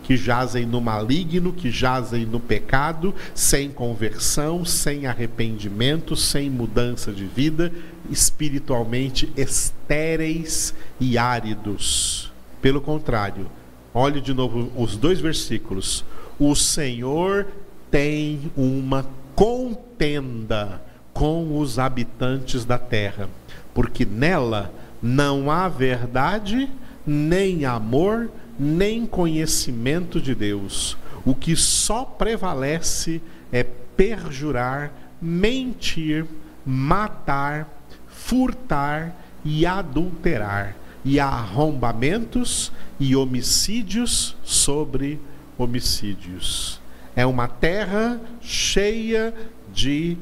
que 0.09 0.17
jazem 0.17 0.65
no 0.65 0.81
maligno, 0.81 1.53
que 1.53 1.71
jazem 1.71 2.25
no 2.25 2.41
pecado, 2.41 3.15
sem 3.35 3.69
conversão, 3.69 4.65
sem 4.65 5.05
arrependimento, 5.05 6.17
sem 6.17 6.49
mudança 6.49 7.13
de 7.13 7.27
vida, 7.27 7.71
espiritualmente 8.09 9.31
estéreis 9.37 10.75
e 10.99 11.19
áridos. 11.19 12.33
Pelo 12.63 12.81
contrário, 12.81 13.51
olhe 13.93 14.23
de 14.23 14.33
novo 14.33 14.73
os 14.75 14.97
dois 14.97 15.21
versículos. 15.21 16.07
O 16.39 16.57
Senhor 16.57 17.47
tem 17.91 18.51
uma 18.57 19.05
contenda 19.35 20.81
com 21.13 21.59
os 21.59 21.79
habitantes 21.79 22.65
da 22.65 22.79
terra, 22.79 23.29
porque 23.75 24.07
nela 24.07 24.73
não 25.03 25.51
há 25.51 25.69
verdade, 25.69 26.67
nem 27.07 27.67
amor, 27.67 28.31
nem 28.59 29.07
conhecimento 29.07 30.21
de 30.21 30.35
Deus. 30.35 30.97
O 31.25 31.35
que 31.35 31.55
só 31.55 32.05
prevalece 32.05 33.21
é 33.53 33.63
perjurar, 33.63 34.93
mentir, 35.21 36.27
matar, 36.65 37.69
furtar 38.07 39.15
e 39.45 39.65
adulterar, 39.65 40.77
e 41.05 41.19
arrombamentos 41.21 42.73
e 42.99 43.15
homicídios 43.15 44.37
sobre 44.43 45.21
homicídios. 45.57 46.81
É 47.15 47.25
uma 47.25 47.49
terra 47.49 48.21
cheia 48.41 49.35
de 49.73 50.17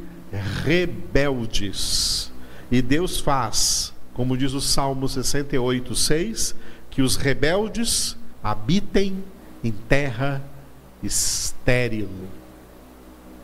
rebeldes. 0.65 2.33
E 2.71 2.83
Deus 2.83 3.21
faz, 3.21 3.93
como 4.15 4.37
diz 4.37 4.53
o 4.53 4.61
Salmo 4.61 5.09
68, 5.09 5.95
6, 5.95 6.55
que 6.91 7.03
os 7.03 7.17
rebeldes 7.17 8.17
habitem 8.51 9.25
em 9.65 9.73
terra 9.73 10.41
estéril, 11.03 12.09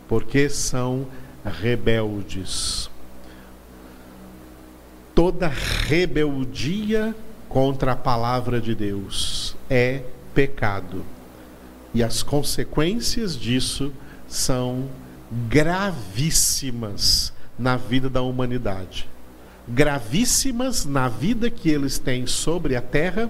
porque 0.06 0.48
são 0.48 1.08
rebeldes. 1.44 2.88
Toda 5.12 5.48
rebeldia 5.48 7.14
contra 7.48 7.92
a 7.92 7.96
palavra 7.96 8.60
de 8.60 8.76
Deus 8.76 9.56
é 9.68 10.02
pecado. 10.32 11.04
E 11.92 12.02
as 12.02 12.22
consequências 12.22 13.36
disso 13.36 13.92
são 14.28 14.88
gravíssimas 15.48 17.32
na 17.58 17.76
vida 17.76 18.08
da 18.08 18.22
humanidade. 18.22 19.08
Gravíssimas 19.68 20.84
na 20.84 21.08
vida 21.08 21.50
que 21.50 21.68
eles 21.68 21.98
têm 21.98 22.24
sobre 22.24 22.76
a 22.76 22.80
terra 22.80 23.28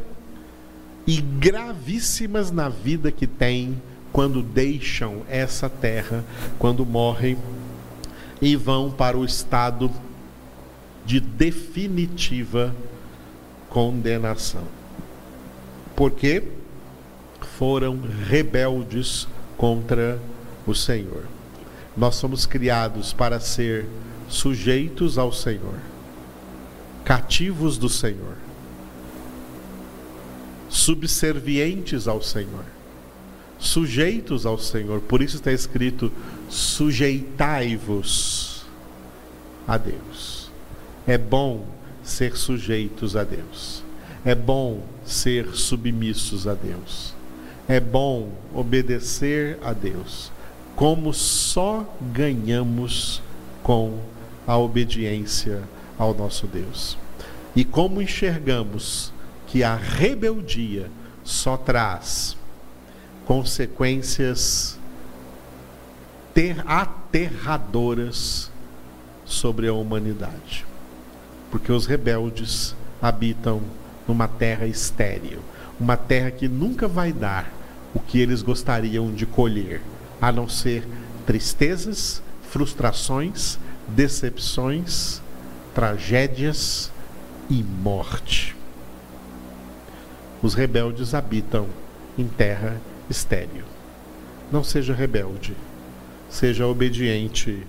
e 1.07 1.21
gravíssimas 1.21 2.51
na 2.51 2.69
vida 2.69 3.11
que 3.11 3.27
têm 3.27 3.81
quando 4.13 4.43
deixam 4.43 5.23
essa 5.29 5.69
terra, 5.69 6.25
quando 6.59 6.85
morrem 6.85 7.37
e 8.41 8.55
vão 8.57 8.91
para 8.91 9.17
o 9.17 9.25
estado 9.25 9.91
de 11.05 11.19
definitiva 11.19 12.75
condenação. 13.69 14.65
Porque 15.97 16.45
foram 17.59 18.01
rebeldes 18.29 19.27
contra 19.57 20.19
o 20.67 20.75
Senhor. 20.75 21.25
Nós 21.97 22.15
somos 22.17 22.47
criados 22.47 23.13
para 23.13 23.41
ser 23.41 23.87
sujeitos 24.29 25.19
ao 25.19 25.33
Senhor, 25.33 25.75
cativos 27.05 27.77
do 27.77 27.89
Senhor 27.89 28.42
subservientes 30.73 32.09
ao 32.09 32.21
Senhor, 32.23 32.65
sujeitos 33.59 34.47
ao 34.47 34.57
Senhor. 34.59 35.03
Por 35.03 35.21
isso 35.21 35.37
está 35.37 35.53
escrito: 35.53 36.11
sujeitai-vos 36.49 38.65
a 39.69 39.77
Deus. 39.77 40.51
É 41.07 41.19
bom 41.19 41.67
ser 42.03 42.35
sujeitos 42.37 43.15
a 43.15 43.23
Deus. 43.23 43.85
É 44.25 44.35
bom 44.35 44.83
ser 45.05 45.55
submissos 45.55 46.49
a 46.49 46.55
Deus. 46.55 47.13
É 47.69 47.79
bom 47.79 48.31
obedecer 48.55 49.59
a 49.63 49.75
Deus. 49.75 50.33
Como 50.75 51.13
só 51.13 51.87
ganhamos 52.13 53.21
com 53.63 53.99
a 54.47 54.57
obediência 54.57 55.63
ao 55.99 56.15
nosso 56.15 56.47
Deus. 56.47 56.97
E 57.55 57.63
como 57.65 58.01
enxergamos 58.01 59.12
que 59.53 59.63
a 59.63 59.77
rebeldia 59.77 60.91
só 61.23 61.59
traz 61.59 62.39
consequências 63.27 64.79
ter 66.33 66.65
aterradoras 66.67 68.51
sobre 69.27 69.69
a 69.69 69.75
humanidade. 69.75 70.65
Porque 71.51 71.71
os 71.71 71.85
rebeldes 71.85 72.75
habitam 73.03 73.61
numa 74.09 74.27
terra 74.27 74.65
estéril, 74.65 75.41
uma 75.79 75.99
terra 75.99 76.31
que 76.31 76.49
nunca 76.49 76.89
vai 76.89 77.13
dar 77.13 77.53
o 77.93 78.01
que 78.01 78.19
eles 78.19 78.41
gostariam 78.41 79.13
de 79.13 79.27
colher, 79.27 79.83
a 80.19 80.33
não 80.33 80.49
ser 80.49 80.89
tristezas, 81.27 82.23
frustrações, 82.49 83.59
decepções, 83.87 85.21
tragédias 85.75 86.91
e 87.51 87.63
morte 87.63 88.62
os 90.43 90.55
rebeldes 90.55 91.15
habitam 91.15 91.69
em 92.19 92.27
terra 92.27 92.81
estéril. 93.09 93.65
Não 94.51 94.65
seja 94.65 94.93
rebelde, 94.93 95.57
seja 96.29 96.67
obediente 96.67 97.65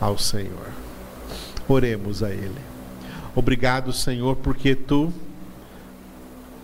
ao 0.00 0.16
Senhor. 0.16 0.68
Oremos 1.68 2.22
a 2.22 2.30
Ele. 2.30 2.60
Obrigado, 3.34 3.92
Senhor, 3.92 4.36
porque 4.36 4.74
Tu 4.74 5.12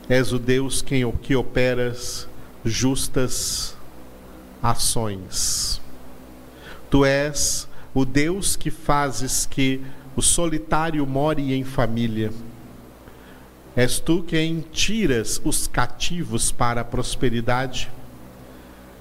és 0.09 0.33
o 0.33 0.39
Deus 0.39 0.83
quem, 0.83 1.11
que 1.23 1.37
operas 1.37 2.27
justas 2.65 3.77
ações. 4.63 5.81
Tu 6.91 7.05
és 7.05 7.69
o 7.95 8.05
Deus 8.05 8.57
que 8.57 8.71
fazes 8.71 9.47
que 9.47 9.83
o 10.17 10.23
solitário 10.23 11.07
more 11.07 11.53
em 11.53 11.65
família 11.65 12.33
És 13.77 13.99
tu 13.99 14.23
quem 14.23 14.65
tiras 14.73 15.41
os 15.45 15.67
cativos 15.67 16.53
para 16.53 16.83
a 16.83 16.85
prosperidade, 16.85 17.91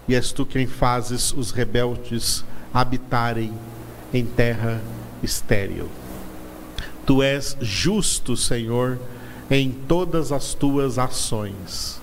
e 0.07 0.15
és 0.15 0.31
tu 0.31 0.45
quem 0.45 0.67
fazes 0.67 1.31
os 1.31 1.51
rebeldes 1.51 2.43
habitarem 2.73 3.53
em 4.13 4.25
terra 4.25 4.81
estéril. 5.21 5.89
Tu 7.05 7.21
és 7.21 7.55
justo, 7.61 8.35
Senhor, 8.35 8.99
em 9.49 9.71
todas 9.71 10.31
as 10.31 10.53
tuas 10.53 10.97
ações. 10.97 12.01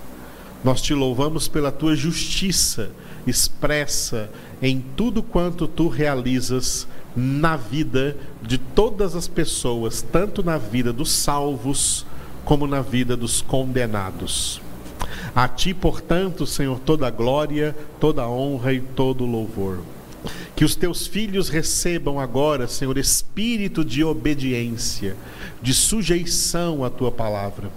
Nós 0.62 0.80
te 0.80 0.94
louvamos 0.94 1.48
pela 1.48 1.72
tua 1.72 1.96
justiça 1.96 2.90
expressa 3.26 4.30
em 4.62 4.84
tudo 4.96 5.22
quanto 5.22 5.66
tu 5.66 5.88
realizas 5.88 6.86
na 7.16 7.56
vida 7.56 8.16
de 8.42 8.58
todas 8.58 9.14
as 9.16 9.26
pessoas, 9.26 10.02
tanto 10.02 10.42
na 10.42 10.58
vida 10.58 10.92
dos 10.92 11.10
salvos 11.10 12.06
como 12.50 12.66
na 12.66 12.80
vida 12.82 13.16
dos 13.16 13.40
condenados. 13.40 14.60
A 15.32 15.46
ti, 15.46 15.72
portanto, 15.72 16.44
Senhor, 16.44 16.80
toda 16.80 17.06
a 17.06 17.10
glória, 17.10 17.76
toda 18.00 18.22
a 18.22 18.28
honra 18.28 18.72
e 18.72 18.80
todo 18.80 19.22
o 19.22 19.26
louvor. 19.30 19.78
Que 20.56 20.64
os 20.64 20.74
teus 20.74 21.06
filhos 21.06 21.48
recebam 21.48 22.18
agora, 22.18 22.66
Senhor, 22.66 22.98
espírito 22.98 23.84
de 23.84 24.02
obediência, 24.02 25.16
de 25.62 25.72
sujeição 25.72 26.82
à 26.82 26.90
tua 26.90 27.12
palavra. 27.12 27.70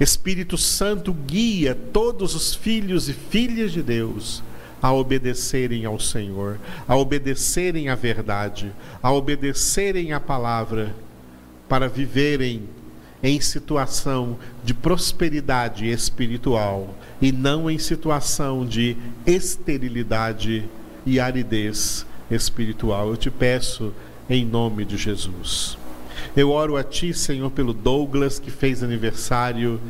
Espírito 0.00 0.58
Santo 0.58 1.12
guia 1.12 1.78
todos 1.92 2.34
os 2.34 2.52
filhos 2.52 3.08
e 3.08 3.12
filhas 3.12 3.70
de 3.70 3.80
Deus 3.80 4.42
a 4.82 4.92
obedecerem 4.92 5.84
ao 5.84 6.00
Senhor, 6.00 6.58
a 6.88 6.96
obedecerem 6.96 7.88
à 7.88 7.94
verdade, 7.94 8.72
a 9.00 9.12
obedecerem 9.12 10.12
à 10.12 10.18
palavra, 10.18 10.96
para 11.68 11.88
viverem 11.88 12.64
em 13.22 13.40
situação 13.40 14.38
de 14.64 14.72
prosperidade 14.72 15.90
espiritual 15.90 16.94
e 17.20 17.30
não 17.32 17.70
em 17.70 17.78
situação 17.78 18.64
de 18.64 18.96
esterilidade 19.26 20.64
e 21.04 21.20
aridez 21.20 22.06
espiritual. 22.30 23.08
Eu 23.08 23.16
te 23.16 23.30
peço 23.30 23.92
em 24.28 24.44
nome 24.44 24.84
de 24.84 24.96
Jesus. 24.96 25.76
Eu 26.36 26.50
oro 26.50 26.76
a 26.76 26.84
Ti, 26.84 27.12
Senhor, 27.12 27.50
pelo 27.50 27.72
Douglas, 27.72 28.38
que 28.38 28.50
fez 28.50 28.82
aniversário 28.82 29.80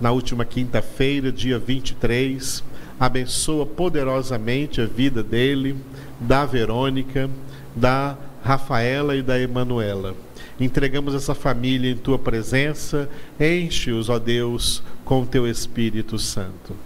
na 0.00 0.10
última 0.10 0.44
quinta-feira, 0.44 1.30
dia 1.30 1.58
23. 1.58 2.64
Abençoa 2.98 3.66
poderosamente 3.66 4.80
a 4.80 4.86
vida 4.86 5.22
dele, 5.22 5.76
da 6.20 6.44
Verônica, 6.46 7.28
da 7.74 8.16
Rafaela 8.42 9.16
e 9.16 9.22
da 9.22 9.38
Emanuela. 9.38 10.14
Entregamos 10.62 11.12
essa 11.12 11.34
família 11.34 11.90
em 11.90 11.96
tua 11.96 12.16
presença, 12.16 13.10
enche-os, 13.40 14.08
ó 14.08 14.16
Deus, 14.16 14.80
com 15.04 15.26
teu 15.26 15.44
Espírito 15.44 16.20
Santo. 16.20 16.76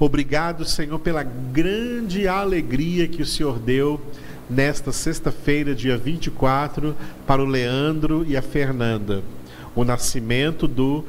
Obrigado, 0.00 0.64
Senhor, 0.64 0.98
pela 0.98 1.22
grande 1.22 2.26
alegria 2.26 3.06
que 3.06 3.22
o 3.22 3.26
Senhor 3.26 3.60
deu 3.60 4.00
nesta 4.48 4.90
sexta-feira, 4.90 5.76
dia 5.76 5.96
24, 5.96 6.96
para 7.24 7.40
o 7.40 7.46
Leandro 7.46 8.26
e 8.26 8.36
a 8.36 8.42
Fernanda. 8.42 9.22
O 9.76 9.84
nascimento 9.84 10.66
do 10.66 11.04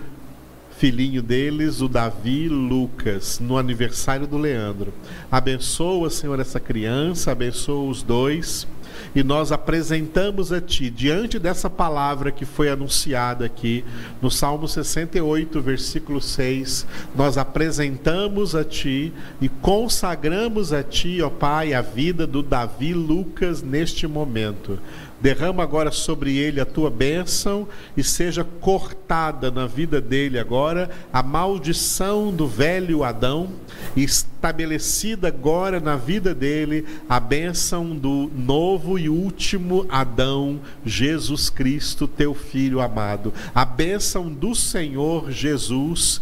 filhinho 0.78 1.24
deles, 1.24 1.82
o 1.82 1.88
Davi 1.88 2.48
Lucas, 2.48 3.40
no 3.40 3.58
aniversário 3.58 4.28
do 4.28 4.38
Leandro. 4.38 4.94
Abençoa, 5.32 6.12
Senhor, 6.12 6.40
essa 6.40 6.60
criança, 6.60 7.32
abençoa 7.32 7.90
os 7.90 8.04
dois 8.04 8.68
e 9.16 9.24
nós 9.24 9.52
apresentamos 9.52 10.52
a 10.52 10.62
Ti, 10.62 10.90
diante 10.90 11.38
dessa 11.40 11.70
palavra 11.70 12.32
que 12.32 12.46
foi 12.46 12.70
anunciada 12.70 13.46
aqui, 13.46 13.84
no 14.22 14.30
Salmo 14.30 14.68
68, 14.68 15.62
versículo 15.62 16.22
6, 16.22 16.86
nós 17.16 17.38
apresentamos 17.38 18.56
a 18.56 18.64
Ti 18.64 19.14
e 19.42 19.50
consagramos 19.50 20.74
a 20.74 20.84
Ti, 20.84 21.22
ó 21.22 21.30
Pai, 21.30 21.74
a 21.74 21.82
vida 21.82 22.26
do 22.26 22.42
Davi 22.42 22.94
Lucas 22.94 23.62
neste 23.62 24.08
momento. 24.08 24.80
Derrama 25.22 25.62
agora 25.62 25.92
sobre 25.92 26.36
ele 26.36 26.60
a 26.60 26.66
tua 26.66 26.90
bênção 26.90 27.68
e 27.96 28.04
seja 28.04 28.44
cortada 28.44 29.52
na 29.52 29.68
vida 29.68 30.02
dele 30.02 30.40
agora 30.40 30.90
a 31.14 31.22
maldição 31.22 32.34
do 32.34 32.48
velho 32.48 33.04
Adão, 33.04 33.50
e 33.96 34.04
estabelecida 34.04 35.28
agora 35.28 35.80
na 35.80 35.96
vida 35.96 36.34
dele 36.34 36.86
a 37.08 37.20
bênção 37.20 37.96
do 37.96 38.32
novo 38.36 38.98
e 38.98 39.10
último 39.10 39.86
Adão, 39.90 40.60
Jesus 40.86 41.50
Cristo, 41.50 42.08
teu 42.08 42.34
filho 42.34 42.82
amado. 42.82 43.34
A 43.54 43.66
bênção 43.66 44.32
do 44.32 44.56
Senhor 44.56 45.32
Jesus 45.32 46.22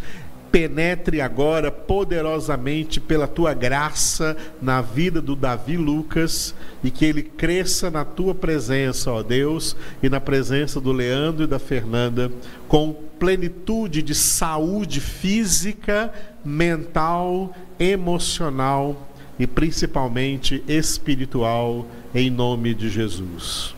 penetre 0.51 1.21
agora 1.21 1.71
poderosamente 1.71 2.99
pela 2.99 3.27
tua 3.27 3.53
graça 3.53 4.35
na 4.61 4.81
vida 4.81 5.21
do 5.21 5.35
Davi 5.35 5.77
Lucas 5.77 6.55
e 6.83 6.89
que 6.89 7.05
ele 7.05 7.21
cresça 7.21 7.89
na 7.91 8.03
tua 8.03 8.33
presença, 8.33 9.11
ó 9.11 9.21
Deus, 9.21 9.75
e 10.01 10.09
na 10.09 10.19
presença 10.19 10.81
do 10.81 10.91
Leandro 10.91 11.43
e 11.43 11.47
da 11.47 11.59
Fernanda, 11.59 12.31
com 12.67 12.93
plenitude 13.19 14.01
de 14.01 14.15
saúde 14.15 14.99
física, 14.99 16.11
mental, 16.43 17.53
emocional 17.79 19.09
e 19.37 19.45
principalmente 19.45 20.63
espiritual, 20.67 21.85
em 22.13 22.29
nome 22.29 22.73
de 22.73 22.89
Jesus. 22.89 23.75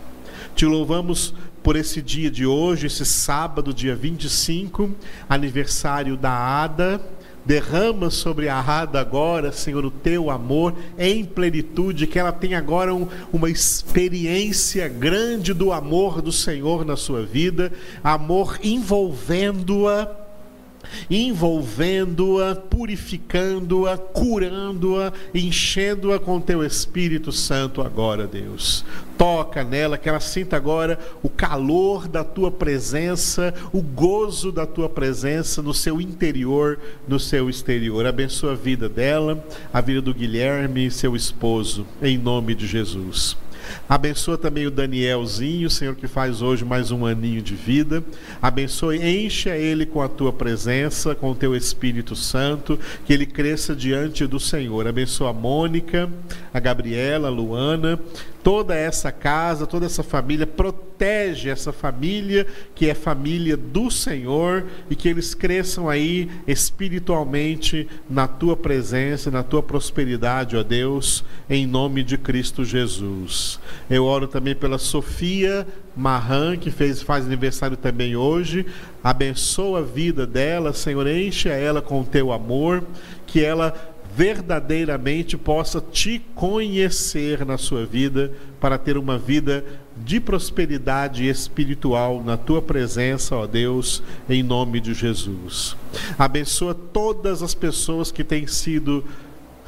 Te 0.55 0.65
louvamos 0.65 1.33
por 1.63 1.75
esse 1.75 2.01
dia 2.01 2.31
de 2.31 2.45
hoje, 2.45 2.87
esse 2.87 3.05
sábado, 3.05 3.73
dia 3.73 3.95
25, 3.95 4.91
aniversário 5.29 6.17
da 6.17 6.31
Ada. 6.31 7.01
Derrama 7.43 8.11
sobre 8.11 8.49
a 8.49 8.59
Ada 8.59 8.99
agora, 8.99 9.51
Senhor, 9.51 9.83
o 9.83 9.89
teu 9.89 10.29
amor 10.29 10.75
em 10.97 11.25
plenitude, 11.25 12.05
que 12.05 12.19
ela 12.19 12.31
tenha 12.31 12.59
agora 12.59 12.93
um, 12.93 13.07
uma 13.33 13.49
experiência 13.49 14.87
grande 14.87 15.51
do 15.51 15.71
amor 15.71 16.21
do 16.21 16.31
Senhor 16.31 16.85
na 16.85 16.95
sua 16.95 17.25
vida, 17.25 17.71
amor 18.03 18.59
envolvendo-a 18.61 20.20
envolvendo-a, 21.09 22.55
purificando-a, 22.55 23.97
curando-a, 23.97 25.11
enchendo-a 25.33 26.19
com 26.19 26.39
teu 26.39 26.63
Espírito 26.63 27.31
Santo 27.31 27.81
agora, 27.81 28.27
Deus. 28.27 28.85
Toca 29.17 29.63
nela, 29.63 29.97
que 29.97 30.09
ela 30.09 30.19
sinta 30.19 30.55
agora 30.55 30.97
o 31.21 31.29
calor 31.29 32.07
da 32.07 32.23
tua 32.23 32.49
presença, 32.49 33.53
o 33.71 33.81
gozo 33.81 34.51
da 34.51 34.65
tua 34.65 34.89
presença 34.89 35.61
no 35.61 35.73
seu 35.73 36.01
interior, 36.01 36.79
no 37.07 37.19
seu 37.19 37.49
exterior. 37.49 38.05
Abençoa 38.05 38.53
a 38.53 38.55
vida 38.55 38.89
dela, 38.89 39.43
a 39.71 39.81
vida 39.81 40.01
do 40.01 40.13
Guilherme, 40.13 40.89
seu 40.89 41.15
esposo, 41.15 41.85
em 42.01 42.17
nome 42.17 42.55
de 42.55 42.65
Jesus. 42.65 43.37
Abençoa 43.87 44.37
também 44.37 44.65
o 44.65 44.71
Danielzinho, 44.71 45.69
Senhor, 45.69 45.95
que 45.95 46.07
faz 46.07 46.41
hoje 46.41 46.63
mais 46.63 46.91
um 46.91 47.05
aninho 47.05 47.41
de 47.41 47.55
vida. 47.55 48.03
Abençoe, 48.41 48.97
encha 48.97 49.55
ele 49.55 49.85
com 49.85 50.01
a 50.01 50.07
tua 50.07 50.31
presença, 50.31 51.13
com 51.13 51.31
o 51.31 51.35
teu 51.35 51.55
Espírito 51.55 52.15
Santo, 52.15 52.79
que 53.05 53.13
ele 53.13 53.25
cresça 53.25 53.75
diante 53.75 54.25
do 54.25 54.39
Senhor. 54.39 54.87
Abençoa 54.87 55.29
a 55.31 55.33
Mônica, 55.33 56.09
a 56.53 56.59
Gabriela, 56.59 57.27
a 57.27 57.31
Luana, 57.31 57.99
toda 58.43 58.75
essa 58.75 59.11
casa, 59.11 59.67
toda 59.67 59.85
essa 59.85 60.03
família, 60.03 60.47
protege 60.47 61.49
essa 61.49 61.71
família 61.71 62.45
que 62.75 62.89
é 62.89 62.93
família 62.93 63.55
do 63.55 63.89
Senhor 63.89 64.65
e 64.89 64.95
que 64.95 65.07
eles 65.07 65.33
cresçam 65.33 65.89
aí 65.89 66.29
espiritualmente 66.47 67.87
na 68.09 68.27
tua 68.27 68.55
presença, 68.55 69.31
na 69.31 69.43
tua 69.43 69.61
prosperidade, 69.61 70.55
ó 70.55 70.63
Deus, 70.63 71.23
em 71.49 71.65
nome 71.65 72.03
de 72.03 72.17
Cristo 72.17 72.63
Jesus. 72.63 73.59
Eu 73.89 74.05
oro 74.05 74.27
também 74.27 74.55
pela 74.55 74.77
Sofia 74.77 75.65
Marran, 75.95 76.57
que 76.57 76.71
fez, 76.71 77.01
faz 77.01 77.25
aniversário 77.25 77.77
também 77.77 78.15
hoje. 78.15 78.65
Abençoa 79.03 79.79
a 79.79 79.83
vida 79.83 80.25
dela, 80.25 80.73
Senhor, 80.73 81.07
enche 81.07 81.49
ela 81.49 81.81
com 81.81 82.01
o 82.01 82.05
teu 82.05 82.31
amor, 82.31 82.83
que 83.25 83.43
ela 83.43 83.90
verdadeiramente 84.15 85.37
possa 85.37 85.79
te 85.79 86.19
conhecer 86.35 87.45
na 87.45 87.57
sua 87.57 87.85
vida, 87.85 88.31
para 88.59 88.77
ter 88.77 88.97
uma 88.97 89.17
vida 89.17 89.63
de 89.97 90.19
prosperidade 90.19 91.27
espiritual 91.27 92.23
na 92.23 92.37
tua 92.37 92.61
presença, 92.61 93.35
ó 93.35 93.47
Deus, 93.47 94.03
em 94.29 94.43
nome 94.43 94.79
de 94.79 94.93
Jesus. 94.93 95.75
Abençoa 96.17 96.73
todas 96.73 97.41
as 97.41 97.53
pessoas 97.53 98.11
que 98.11 98.23
têm 98.23 98.47
sido 98.47 99.03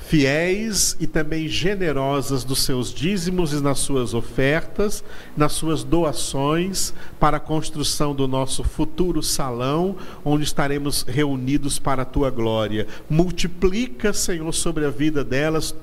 fiéis 0.05 0.97
e 0.99 1.07
também 1.07 1.47
generosas 1.47 2.43
dos 2.43 2.63
seus 2.63 2.93
dízimos 2.93 3.53
e 3.53 3.61
nas 3.61 3.79
suas 3.79 4.13
ofertas, 4.13 5.03
nas 5.35 5.53
suas 5.53 5.83
doações 5.83 6.93
para 7.19 7.37
a 7.37 7.39
construção 7.39 8.13
do 8.13 8.27
nosso 8.27 8.63
futuro 8.63 9.23
salão, 9.23 9.95
onde 10.23 10.43
estaremos 10.43 11.03
reunidos 11.03 11.79
para 11.79 12.01
a 12.01 12.05
tua 12.05 12.29
glória. 12.29 12.85
Multiplica, 13.09 14.13
Senhor, 14.13 14.51
sobre 14.53 14.85
a 14.85 14.89
vida 14.89 15.23
delas 15.23 15.73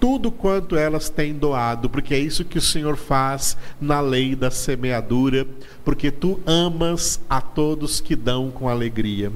tudo 0.00 0.30
quanto 0.30 0.76
elas 0.76 1.08
têm 1.08 1.34
doado, 1.34 1.90
porque 1.90 2.14
é 2.14 2.18
isso 2.18 2.44
que 2.44 2.58
o 2.58 2.62
Senhor 2.62 2.96
faz 2.96 3.56
na 3.80 4.00
lei 4.00 4.36
da 4.36 4.50
semeadura, 4.50 5.46
porque 5.84 6.10
tu 6.10 6.40
amas 6.46 7.20
a 7.28 7.40
todos 7.40 8.00
que 8.00 8.14
dão 8.14 8.50
com 8.50 8.68
alegria. 8.68 9.32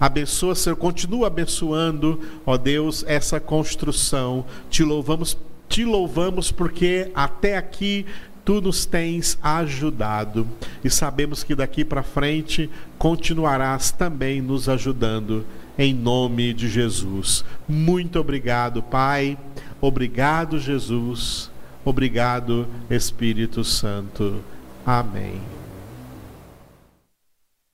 Abençoa, 0.00 0.54
Senhor, 0.54 0.76
continua 0.76 1.26
abençoando, 1.26 2.20
ó 2.44 2.56
Deus, 2.56 3.04
essa 3.06 3.38
construção. 3.38 4.44
Te 4.70 4.82
louvamos, 4.82 5.36
te 5.68 5.84
louvamos 5.84 6.50
porque 6.50 7.10
até 7.14 7.56
aqui 7.56 8.06
tu 8.44 8.60
nos 8.60 8.86
tens 8.86 9.36
ajudado 9.42 10.46
e 10.84 10.88
sabemos 10.88 11.42
que 11.42 11.54
daqui 11.54 11.84
para 11.84 12.02
frente 12.02 12.70
continuarás 12.96 13.90
também 13.90 14.40
nos 14.40 14.68
ajudando 14.68 15.44
em 15.78 15.92
nome 15.92 16.54
de 16.54 16.68
Jesus. 16.68 17.44
Muito 17.68 18.18
obrigado, 18.18 18.82
Pai. 18.82 19.36
Obrigado, 19.80 20.58
Jesus. 20.58 21.50
Obrigado, 21.84 22.66
Espírito 22.90 23.62
Santo. 23.62 24.40
Amém. 24.84 25.55